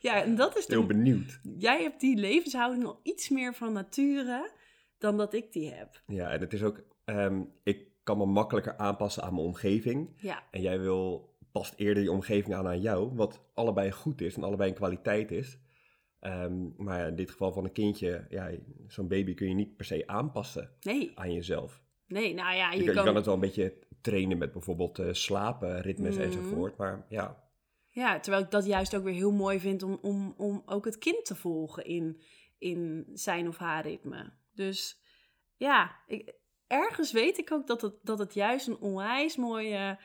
ja, 0.00 0.22
en 0.22 0.34
dat 0.34 0.56
is 0.56 0.66
heel 0.66 0.80
de, 0.80 0.86
benieuwd. 0.86 1.40
Jij 1.58 1.82
hebt 1.82 2.00
die 2.00 2.16
levenshouding 2.16 2.84
al 2.84 3.00
iets 3.02 3.28
meer 3.28 3.54
van 3.54 3.72
nature 3.72 4.50
dan 5.02 5.16
dat 5.16 5.32
ik 5.34 5.52
die 5.52 5.70
heb. 5.72 6.02
Ja, 6.06 6.30
en 6.30 6.40
het 6.40 6.52
is 6.52 6.62
ook, 6.62 6.82
ehm, 7.04 7.42
ik 7.62 7.86
kan 8.02 8.18
me 8.18 8.24
makkelijker 8.26 8.76
aanpassen 8.76 9.22
aan 9.22 9.34
mijn 9.34 9.46
omgeving. 9.46 10.08
Ja, 10.16 10.42
En 10.50 10.60
jij 10.60 10.80
wil, 10.80 11.30
past 11.52 11.74
eerder 11.76 12.02
je 12.02 12.10
omgeving 12.12 12.54
aan 12.54 12.66
aan 12.66 12.80
jou, 12.80 13.14
wat 13.14 13.40
allebei 13.54 13.90
goed 13.90 14.20
is 14.20 14.36
en 14.36 14.42
allebei 14.42 14.68
een 14.70 14.76
kwaliteit 14.76 15.30
is. 15.30 15.58
Ehm, 16.20 16.82
maar 16.84 17.08
in 17.08 17.16
dit 17.16 17.30
geval 17.30 17.52
van 17.52 17.64
een 17.64 17.72
kindje, 17.72 18.26
ja, 18.28 18.50
zo'n 18.86 19.08
baby 19.08 19.34
kun 19.34 19.48
je 19.48 19.54
niet 19.54 19.76
per 19.76 19.84
se 19.84 20.06
aanpassen 20.06 20.70
nee, 20.80 21.12
aan 21.14 21.32
jezelf. 21.32 21.82
nee, 22.06 22.34
nou 22.34 22.54
ja, 22.56 22.70
Je, 22.72 22.78
je, 22.78 22.84
kan, 22.84 22.88
je 22.88 22.92
kan, 22.94 23.04
kan 23.04 23.14
het 23.14 23.24
wel 23.24 23.34
een 23.34 23.40
beetje 23.40 23.74
trainen 24.00 24.38
met 24.38 24.52
bijvoorbeeld 24.52 24.98
eh, 24.98 25.12
slapen, 25.12 25.80
ritmes 25.80 26.16
Mhm. 26.16 26.24
enzovoort. 26.24 26.76
Maar 26.76 27.06
ja, 27.08 27.44
Ja, 27.88 28.20
terwijl 28.20 28.44
ik 28.44 28.50
dat 28.50 28.66
juist 28.66 28.96
ook 28.96 29.04
weer 29.04 29.14
heel 29.14 29.32
mooi 29.32 29.60
vind 29.60 29.82
om, 29.82 29.98
om, 30.02 30.34
om 30.36 30.62
ook 30.66 30.84
het 30.84 30.98
kind 30.98 31.24
te 31.24 31.34
volgen 31.34 31.84
in, 31.84 32.20
in 32.58 33.06
zijn 33.12 33.48
of 33.48 33.56
haar 33.56 33.82
ritme. 33.86 34.32
Dus 34.54 35.00
ja, 35.56 36.00
ergens 36.66 37.12
weet 37.12 37.38
ik 37.38 37.52
ook 37.52 37.66
dat 37.66 37.82
het, 37.82 37.94
dat 38.02 38.18
het 38.18 38.34
juist 38.34 38.66
een 38.66 38.78
onwijs 38.78 39.36
mooie 39.36 39.98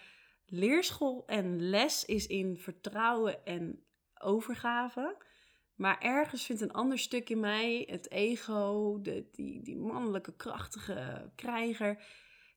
leerschool 0.45 1.23
en 1.25 1.69
les 1.69 2.05
is 2.05 2.27
in 2.27 2.57
vertrouwen 2.57 3.45
en 3.45 3.85
overgave. 4.19 5.17
Maar 5.75 5.99
ergens 5.99 6.45
vindt 6.45 6.61
een 6.61 6.71
ander 6.71 6.99
stuk 6.99 7.29
in 7.29 7.39
mij, 7.39 7.87
het 7.89 8.11
ego, 8.11 8.99
de, 9.01 9.29
die, 9.31 9.61
die 9.61 9.77
mannelijke 9.77 10.35
krachtige 10.35 11.31
krijger, 11.35 12.03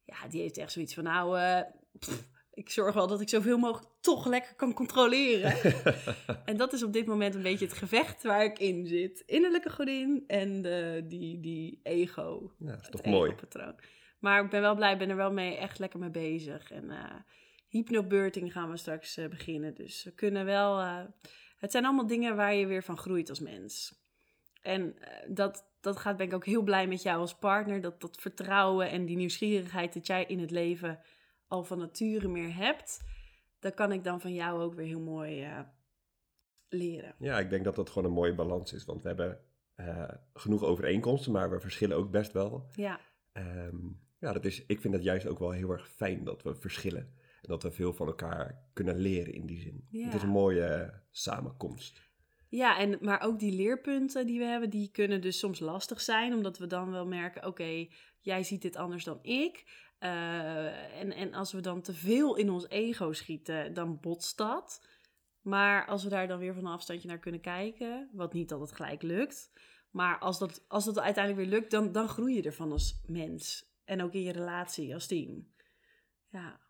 ja, 0.05 0.29
die 0.29 0.41
heeft 0.41 0.57
echt 0.57 0.73
zoiets 0.73 0.95
van, 0.95 1.05
nou, 1.05 1.39
pff, 1.99 2.29
ik 2.61 2.71
zorg 2.71 2.95
wel 2.95 3.07
dat 3.07 3.21
ik 3.21 3.29
zoveel 3.29 3.59
mogelijk 3.59 3.91
toch 4.01 4.27
lekker 4.27 4.55
kan 4.55 4.75
controleren. 4.75 5.55
en 6.45 6.57
dat 6.57 6.73
is 6.73 6.83
op 6.83 6.93
dit 6.93 7.07
moment 7.07 7.35
een 7.35 7.43
beetje 7.43 7.65
het 7.65 7.77
gevecht 7.77 8.23
waar 8.23 8.45
ik 8.45 8.59
in 8.59 8.87
zit. 8.87 9.23
Innerlijke 9.27 9.71
godin 9.71 10.25
en 10.27 10.63
de, 10.63 11.05
die, 11.09 11.41
die 11.41 11.81
ego. 11.83 12.53
ja, 12.59 12.71
dat 12.71 12.83
is 12.83 12.89
toch 12.89 13.05
mooi. 13.05 13.31
ego-patroon. 13.31 13.75
Maar 14.19 14.45
ik 14.45 14.51
ben 14.51 14.61
wel 14.61 14.75
blij, 14.75 14.99
ben 14.99 15.09
er 15.09 15.17
wel 15.17 15.33
mee, 15.33 15.57
echt 15.57 15.79
lekker 15.79 15.99
mee 15.99 16.11
bezig. 16.11 16.71
En 16.71 16.91
eh 16.91 17.15
hypnobirthing 17.71 18.53
gaan 18.53 18.71
we 18.71 18.77
straks 18.77 19.17
eh, 19.17 19.29
beginnen. 19.29 19.75
Dus 19.75 20.05
we 20.05 20.11
kunnen 20.11 20.45
wel... 20.45 20.81
eh, 20.81 21.05
het 21.57 21.71
zijn 21.71 21.85
allemaal 21.85 22.07
dingen 22.07 22.37
waar 22.37 22.55
je 22.55 22.67
weer 22.67 22.83
van 22.83 22.99
groeit 22.99 23.29
als 23.29 23.41
mens. 23.41 23.99
En 24.63 24.95
dat, 25.29 25.65
dat 25.81 25.97
gaat, 25.97 26.17
ben 26.17 26.27
ik 26.27 26.35
ook 26.35 26.47
heel 26.47 26.63
blij 26.63 26.87
met 26.87 27.03
jou 27.03 27.21
als 27.21 27.35
partner. 27.35 27.81
Dat, 27.81 28.01
dat 28.01 28.17
vertrouwen 28.21 28.91
en 28.91 29.05
die 29.05 29.17
nieuwsgierigheid 29.17 29.95
dat 29.95 30.07
jij 30.07 30.25
in 30.25 30.39
het 30.39 30.51
leven 30.51 31.01
al 31.51 31.65
van 31.65 31.79
nature 31.79 32.29
meer 32.29 32.55
hebt. 32.55 33.01
Dat 33.59 33.75
kan 33.75 33.93
ik 33.93 34.05
dan 34.05 34.21
van 34.21 34.35
jou 34.35 34.63
ook 34.63 34.75
weer 34.75 34.87
heel 34.87 35.01
mooi 35.01 35.43
eh, 35.43 35.61
leren. 36.69 37.15
Ja, 37.19 37.39
ik 37.39 37.51
denk 37.51 37.65
dat 37.65 37.77
dat 37.77 37.91
gewoon 37.91 38.09
een 38.09 38.15
mooie 38.15 38.35
balans 38.35 38.73
is. 38.73 38.85
Want 38.85 39.03
we 39.03 39.09
hebben 39.09 39.41
eh, 39.75 40.09
genoeg 40.35 40.65
overeenkomsten, 40.65 41.33
maar 41.33 41.51
we 41.51 41.61
verschillen 41.61 41.97
ook 41.97 42.11
best 42.11 42.33
wel. 42.33 42.69
Ja, 42.75 43.01
Ehm, 43.33 43.77
ja, 44.19 44.33
dat 44.33 44.45
is, 44.45 44.65
ik 44.67 44.81
vind 44.81 44.95
het 44.95 45.03
juist 45.03 45.27
ook 45.27 45.39
wel 45.39 45.51
heel 45.51 45.71
erg 45.71 45.91
fijn 45.91 46.25
dat 46.25 46.43
we 46.43 46.55
verschillen. 46.55 47.19
En 47.43 47.49
dat 47.49 47.63
we 47.63 47.71
veel 47.71 47.93
van 47.93 48.07
elkaar 48.07 48.65
kunnen 48.73 48.97
leren 48.97 49.35
in 49.35 49.47
die 49.47 49.61
zin. 49.61 49.87
Ja. 49.91 50.05
Het 50.05 50.15
is 50.15 50.23
een 50.23 50.29
mooie 50.29 51.01
samenkomst. 51.11 52.09
Ja, 52.49 52.79
en, 52.79 52.99
maar 53.01 53.21
ook 53.21 53.39
die 53.39 53.53
leerpunten 53.53 54.27
die 54.27 54.39
we 54.39 54.45
hebben, 54.45 54.71
die 54.71 54.91
kunnen 54.91 55.21
dus 55.21 55.39
soms 55.39 55.61
lastig 55.61 56.01
zijn. 56.01 56.35
Omdat 56.35 56.59
we 56.59 56.67
dan 56.67 56.91
wel 56.91 57.07
merken, 57.07 57.47
oké, 57.47 57.87
jij 58.21 58.43
ziet 58.43 58.63
dit 58.63 58.77
anders 58.77 59.05
dan 59.05 59.19
ik. 59.23 59.65
Eh, 60.01 61.01
en, 61.01 61.13
en 61.13 61.35
als 61.35 61.53
we 61.53 61.61
dan 61.61 61.81
te 61.81 61.93
veel 61.93 62.37
in 62.37 62.51
ons 62.51 62.69
ego 62.69 63.13
schieten, 63.13 63.75
dan 63.75 64.01
botst 64.01 64.37
dat. 64.37 64.87
Maar 65.41 65.87
als 65.87 66.05
we 66.05 66.09
daar 66.09 66.29
dan 66.29 66.39
weer 66.39 66.55
van 66.55 66.65
een 66.65 66.73
afstandje 66.73 67.09
naar 67.09 67.19
kunnen 67.19 67.41
kijken, 67.41 68.11
wat 68.13 68.33
niet 68.33 68.53
altijd 68.53 68.73
gelijk 68.73 69.03
lukt. 69.03 69.53
Maar 69.91 70.19
als 70.19 70.39
dat, 70.39 70.65
als 70.69 70.85
dat 70.85 70.99
uiteindelijk 70.99 71.49
weer 71.49 71.59
lukt, 71.59 71.71
dan, 71.71 71.93
dan 71.93 72.09
groei 72.09 72.35
je 72.35 72.43
ervan 72.43 72.73
als 72.73 73.01
mens. 73.07 73.69
En 73.85 74.03
ook 74.03 74.13
in 74.13 74.23
je 74.23 74.33
relatie 74.33 74.95
als 74.95 75.07
team. 75.07 75.53
Ja. 76.29 76.61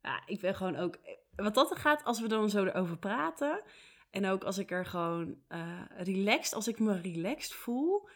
ja, 0.00 0.22
ik 0.26 0.40
ben 0.40 0.54
gewoon 0.54 0.76
ook... 0.76 0.98
Wat 1.36 1.54
dat 1.54 1.78
gaat, 1.78 2.04
als 2.04 2.20
we 2.20 2.28
dan 2.28 2.50
zo 2.50 2.64
erover 2.64 2.98
praten... 2.98 3.62
En 4.10 4.26
ook 4.26 4.44
als 4.44 4.58
ik 4.58 4.70
er 4.70 4.86
gewoon 4.86 5.42
eh, 5.48 5.82
relaxed, 5.96 6.54
als 6.54 6.68
ik 6.68 6.78
me 6.78 7.00
relaxed 7.00 7.52
voel, 7.52 8.08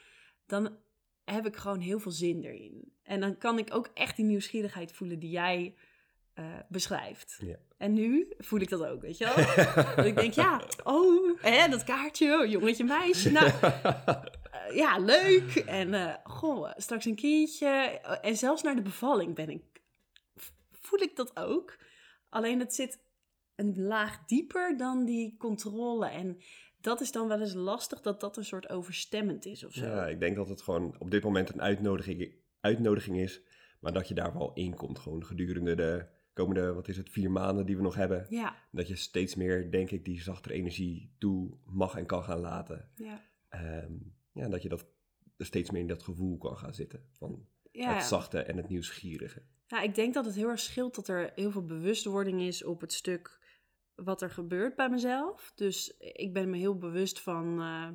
dan 0.46 0.79
heb 1.24 1.46
ik 1.46 1.56
gewoon 1.56 1.80
heel 1.80 1.98
veel 1.98 2.12
zin 2.12 2.42
erin. 2.42 2.92
En 3.02 3.20
dan 3.20 3.38
kan 3.38 3.58
ik 3.58 3.74
ook 3.74 3.90
echt 3.94 4.16
die 4.16 4.24
nieuwsgierigheid 4.24 4.92
voelen 4.92 5.18
die 5.18 5.30
jij 5.30 5.74
eh, 6.34 6.44
beschrijft. 6.68 7.38
Ja. 7.40 7.56
En 7.76 7.92
nu 7.92 8.32
voel 8.38 8.60
ik 8.60 8.68
dat 8.68 8.84
ook, 8.84 9.00
weet 9.00 9.18
je 9.18 9.24
wel? 9.24 9.74
dat 9.96 10.04
ik 10.06 10.16
denk, 10.16 10.32
ja, 10.32 10.62
oh, 10.82 11.40
hè, 11.40 11.68
dat 11.68 11.84
kaartje, 11.84 12.38
oh, 12.40 12.50
jongetje, 12.50 12.84
meisje, 12.84 13.30
nou, 13.30 13.46
eh, 13.46 14.76
ja, 14.76 14.98
leuk. 14.98 15.54
En 15.54 15.94
eh, 15.94 16.14
goh, 16.24 16.70
straks 16.76 17.04
een 17.04 17.14
kindje. 17.14 17.66
En 18.22 18.37
zelfs 18.37 18.62
naar 18.62 18.74
de 18.74 18.82
bevalling 18.82 19.34
ben 19.34 19.50
ik, 19.50 19.62
voel 20.70 21.00
ik 21.00 21.16
dat 21.16 21.37
ook. 21.37 21.78
Alleen 22.28 22.58
het 22.58 22.74
zit 22.74 23.02
een 23.54 23.82
laag 23.82 24.24
dieper 24.24 24.76
dan 24.76 25.04
die 25.04 25.37
controle. 25.38 26.06
En 26.06 26.40
dat 26.84 27.00
is 27.00 27.12
dan 27.12 27.28
wel 27.28 27.40
eens 27.40 27.54
lastig 27.54 28.00
dat 28.00 28.20
dat 28.20 28.36
een 28.36 28.44
soort 28.44 28.68
overstemmend 28.70 29.44
is 29.46 29.64
of 29.64 29.72
zo. 29.74 29.84
Ja, 29.84 30.06
ik 30.06 30.20
denk 30.20 30.36
dat 30.36 30.48
het 30.48 30.62
gewoon 30.62 30.96
op 30.98 31.10
dit 31.10 31.22
moment 31.22 31.52
een 31.52 31.62
uitnodiging, 31.62 32.34
uitnodiging 32.60 33.18
is. 33.18 33.40
Maar 33.80 33.92
dat 33.92 34.08
je 34.08 34.14
daar 34.14 34.32
wel 34.32 34.52
in 34.54 34.74
komt. 34.74 34.98
Gewoon 34.98 35.24
gedurende 35.24 35.74
de 35.74 36.06
komende, 36.32 36.72
wat 36.72 36.88
is 36.88 36.96
het, 36.96 37.10
vier 37.10 37.30
maanden 37.30 37.66
die 37.66 37.76
we 37.76 37.82
nog 37.82 37.94
hebben. 37.94 38.26
Ja, 38.28 38.54
Dat 38.70 38.88
je 38.88 38.96
steeds 38.96 39.34
meer, 39.34 39.70
denk 39.70 39.90
ik, 39.90 40.04
die 40.04 40.22
zachtere 40.22 40.54
energie 40.54 41.14
toe 41.18 41.56
mag 41.64 41.96
en 41.96 42.06
kan 42.06 42.22
gaan 42.24 42.40
laten. 42.40 42.90
ja. 42.94 43.20
Ehm, 43.48 43.92
ja, 44.32 44.48
dat 44.48 44.62
je 44.62 44.68
dat 44.68 44.86
steeds 45.38 45.70
meer 45.70 45.80
in 45.80 45.86
dat 45.86 46.02
gevoel 46.02 46.38
kan 46.38 46.56
gaan 46.56 46.74
zitten. 46.74 47.04
Van 47.12 47.46
Ja, 47.72 47.94
het 47.94 48.04
zachte 48.04 48.38
en 48.38 48.56
het 48.56 48.68
nieuwsgierige. 48.68 49.42
ja, 49.66 49.80
ik 49.80 49.94
denk 49.94 50.14
dat 50.14 50.24
het 50.24 50.34
heel 50.34 50.48
erg 50.48 50.60
scheelt 50.60 50.94
dat 50.94 51.08
er 51.08 51.32
heel 51.34 51.50
veel 51.50 51.64
bewustwording 51.64 52.40
is 52.40 52.64
op 52.64 52.80
het 52.80 52.92
stuk 52.92 53.38
wat 53.96 54.22
er 54.22 54.30
gebeurt 54.30 54.76
bij 54.76 54.88
mezelf. 54.88 55.52
Dus 55.54 55.96
ik 55.98 56.33
ben 56.33 56.50
me 56.50 56.57
heel 56.57 56.78
bewust 56.78 57.20
van 57.20 57.61
eh, 57.61 57.88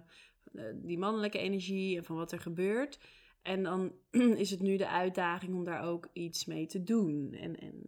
eh, 0.53 0.75
die 0.75 0.97
mannelijke 0.97 1.37
energie 1.37 1.97
en 1.97 2.03
van 2.03 2.15
wat 2.15 2.31
er 2.31 2.39
gebeurt. 2.39 2.99
En 3.41 3.63
dan 3.63 3.93
is 4.43 4.51
het 4.51 4.59
nu 4.59 4.77
de 4.77 4.89
uitdaging 4.89 5.53
om 5.53 5.63
daar 5.63 5.83
ook 5.83 6.09
iets 6.13 6.45
mee 6.45 6.65
te 6.65 6.83
doen. 6.83 7.33
En, 7.33 7.59
en 7.59 7.83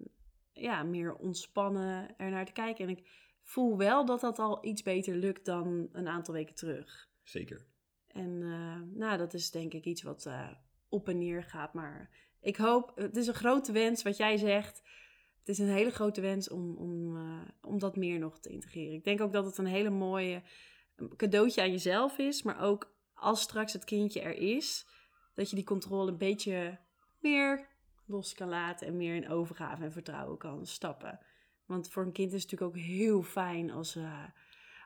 ja, 0.54 0.84
meer 0.84 1.16
ontspannen 1.16 2.18
ernaar 2.18 2.46
te 2.46 2.52
kijken. 2.52 2.86
En 2.86 2.92
ik 2.92 3.08
voel 3.42 3.78
wel 3.78 4.06
dat 4.06 4.22
dat 4.22 4.40
al 4.40 4.66
iets 4.66 4.82
beter 4.82 5.16
lukt 5.16 5.46
dan 5.46 5.90
een 5.92 6.08
aantal 6.08 6.34
weken 6.34 6.56
terug. 6.56 7.10
Zeker. 7.24 7.66
En 8.08 8.42
eh, 8.42 8.98
nou, 9.00 9.18
dat 9.18 9.34
is 9.34 9.52
denk 9.52 9.74
ik 9.74 9.86
iets 9.86 10.02
wat 10.02 10.30
op 10.90 11.10
en 11.10 11.18
neer 11.18 11.44
gaat. 11.44 11.74
Maar 11.74 12.10
ik 12.40 12.56
hoop, 12.56 12.92
het 12.96 13.18
is 13.18 13.28
een 13.28 13.34
grote 13.34 13.72
wens 13.72 14.04
wat 14.04 14.18
jij 14.18 14.38
zegt. 14.38 14.82
Het 15.52 15.60
is 15.60 15.66
een 15.66 15.74
hele 15.74 15.92
grote 15.92 16.22
wens 16.22 16.50
om, 16.50 16.76
om, 16.78 17.18
eh, 17.18 17.48
om 17.62 17.80
dat 17.80 17.96
meer 17.96 18.20
nog 18.20 18.40
te 18.40 18.50
integreren. 18.50 18.94
Ik 18.94 19.04
denk 19.04 19.22
ook 19.22 19.34
dat 19.34 19.46
het 19.46 19.58
een 19.58 19.66
hele 19.66 19.90
mooie 19.90 20.42
cadeautje 21.16 21.62
aan 21.62 21.72
jezelf 21.72 22.18
is. 22.18 22.44
Maar 22.44 22.62
ook 22.62 22.94
als 23.14 23.42
straks 23.42 23.74
het 23.74 23.84
kindje 23.84 24.22
er 24.22 24.36
is, 24.36 24.88
dat 25.34 25.50
je 25.50 25.56
die 25.56 25.66
controle 25.66 26.12
een 26.12 26.18
beetje 26.18 26.80
meer 27.20 27.68
los 28.06 28.34
kan 28.34 28.50
laten. 28.50 28.88
En 28.88 28.98
meer 28.98 29.16
in 29.16 29.30
overgave 29.30 29.84
en 29.84 29.92
vertrouwen 29.92 30.38
kan 30.38 30.66
stappen. 30.66 31.20
Want 31.66 31.90
voor 31.90 32.04
een 32.04 32.12
kind 32.12 32.34
is 32.34 32.42
het 32.42 32.52
natuurlijk 32.52 32.78
ook 32.78 32.84
heel 32.86 33.24
fijn 33.24 33.72
als, 33.72 33.96
eh, 33.96 34.24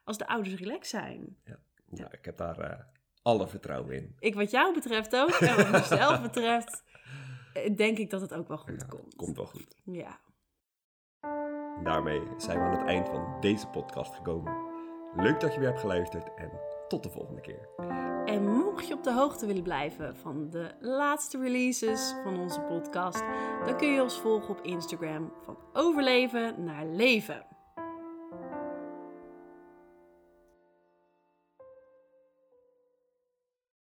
als 0.04 0.18
de 0.18 0.28
ouders 0.28 0.56
relaxed 0.56 1.02
zijn. 1.02 1.38
Ja, 1.90 2.12
ik 2.12 2.26
heb 2.26 2.38
daar 2.38 2.60
eh, 2.60 2.80
alle 3.22 3.48
vertrouwen 3.48 3.96
in. 3.96 4.16
Ik 4.20 4.34
wat 4.36 4.52
jou 4.52 4.74
betreft 4.74 5.16
ook, 5.16 5.30
en 5.30 5.56
wat 5.56 5.72
mezelf 5.72 6.22
betreft, 6.22 6.84
eh, 7.54 7.76
denk 7.76 7.98
ik 7.98 8.10
dat 8.10 8.22
het 8.22 8.34
ook 8.34 8.48
wel 8.48 8.58
goed 8.58 8.82
Ja, 8.82 8.88
komt. 8.88 9.16
Komt 9.16 9.36
wel 9.36 9.46
goed. 9.46 9.76
Ja. 9.84 10.24
Daarmee 11.84 12.22
zijn 12.38 12.58
we 12.60 12.64
aan 12.64 12.78
het 12.78 12.88
eind 12.88 13.10
van 13.10 13.38
deze 13.40 13.68
podcast 13.68 14.16
gekomen. 14.16 14.54
Leuk 15.16 15.40
dat 15.40 15.54
je 15.54 15.60
weer 15.60 15.70
hebt 15.70 15.80
geluisterd 15.80 16.34
en 16.36 16.52
tot 16.88 17.04
de 17.04 17.10
volgende 17.10 17.42
keer. 17.42 17.70
En 18.26 18.48
mocht 18.48 18.88
je 18.88 18.94
op 18.94 19.04
de 19.04 19.14
hoogte 19.14 19.46
willen 19.46 19.64
blijven 19.64 20.16
van 20.16 20.50
de 20.50 20.72
laatste 20.80 21.40
releases 21.40 22.16
van 22.24 22.40
onze 22.40 22.62
podcast, 22.62 23.24
dan 23.66 23.78
kun 23.78 23.92
je 23.92 24.02
ons 24.02 24.20
volgen 24.20 24.50
op 24.50 24.62
Instagram 24.62 25.32
van 25.46 25.58
overleven 25.74 26.64
naar 26.64 26.86
leven. 26.86 27.46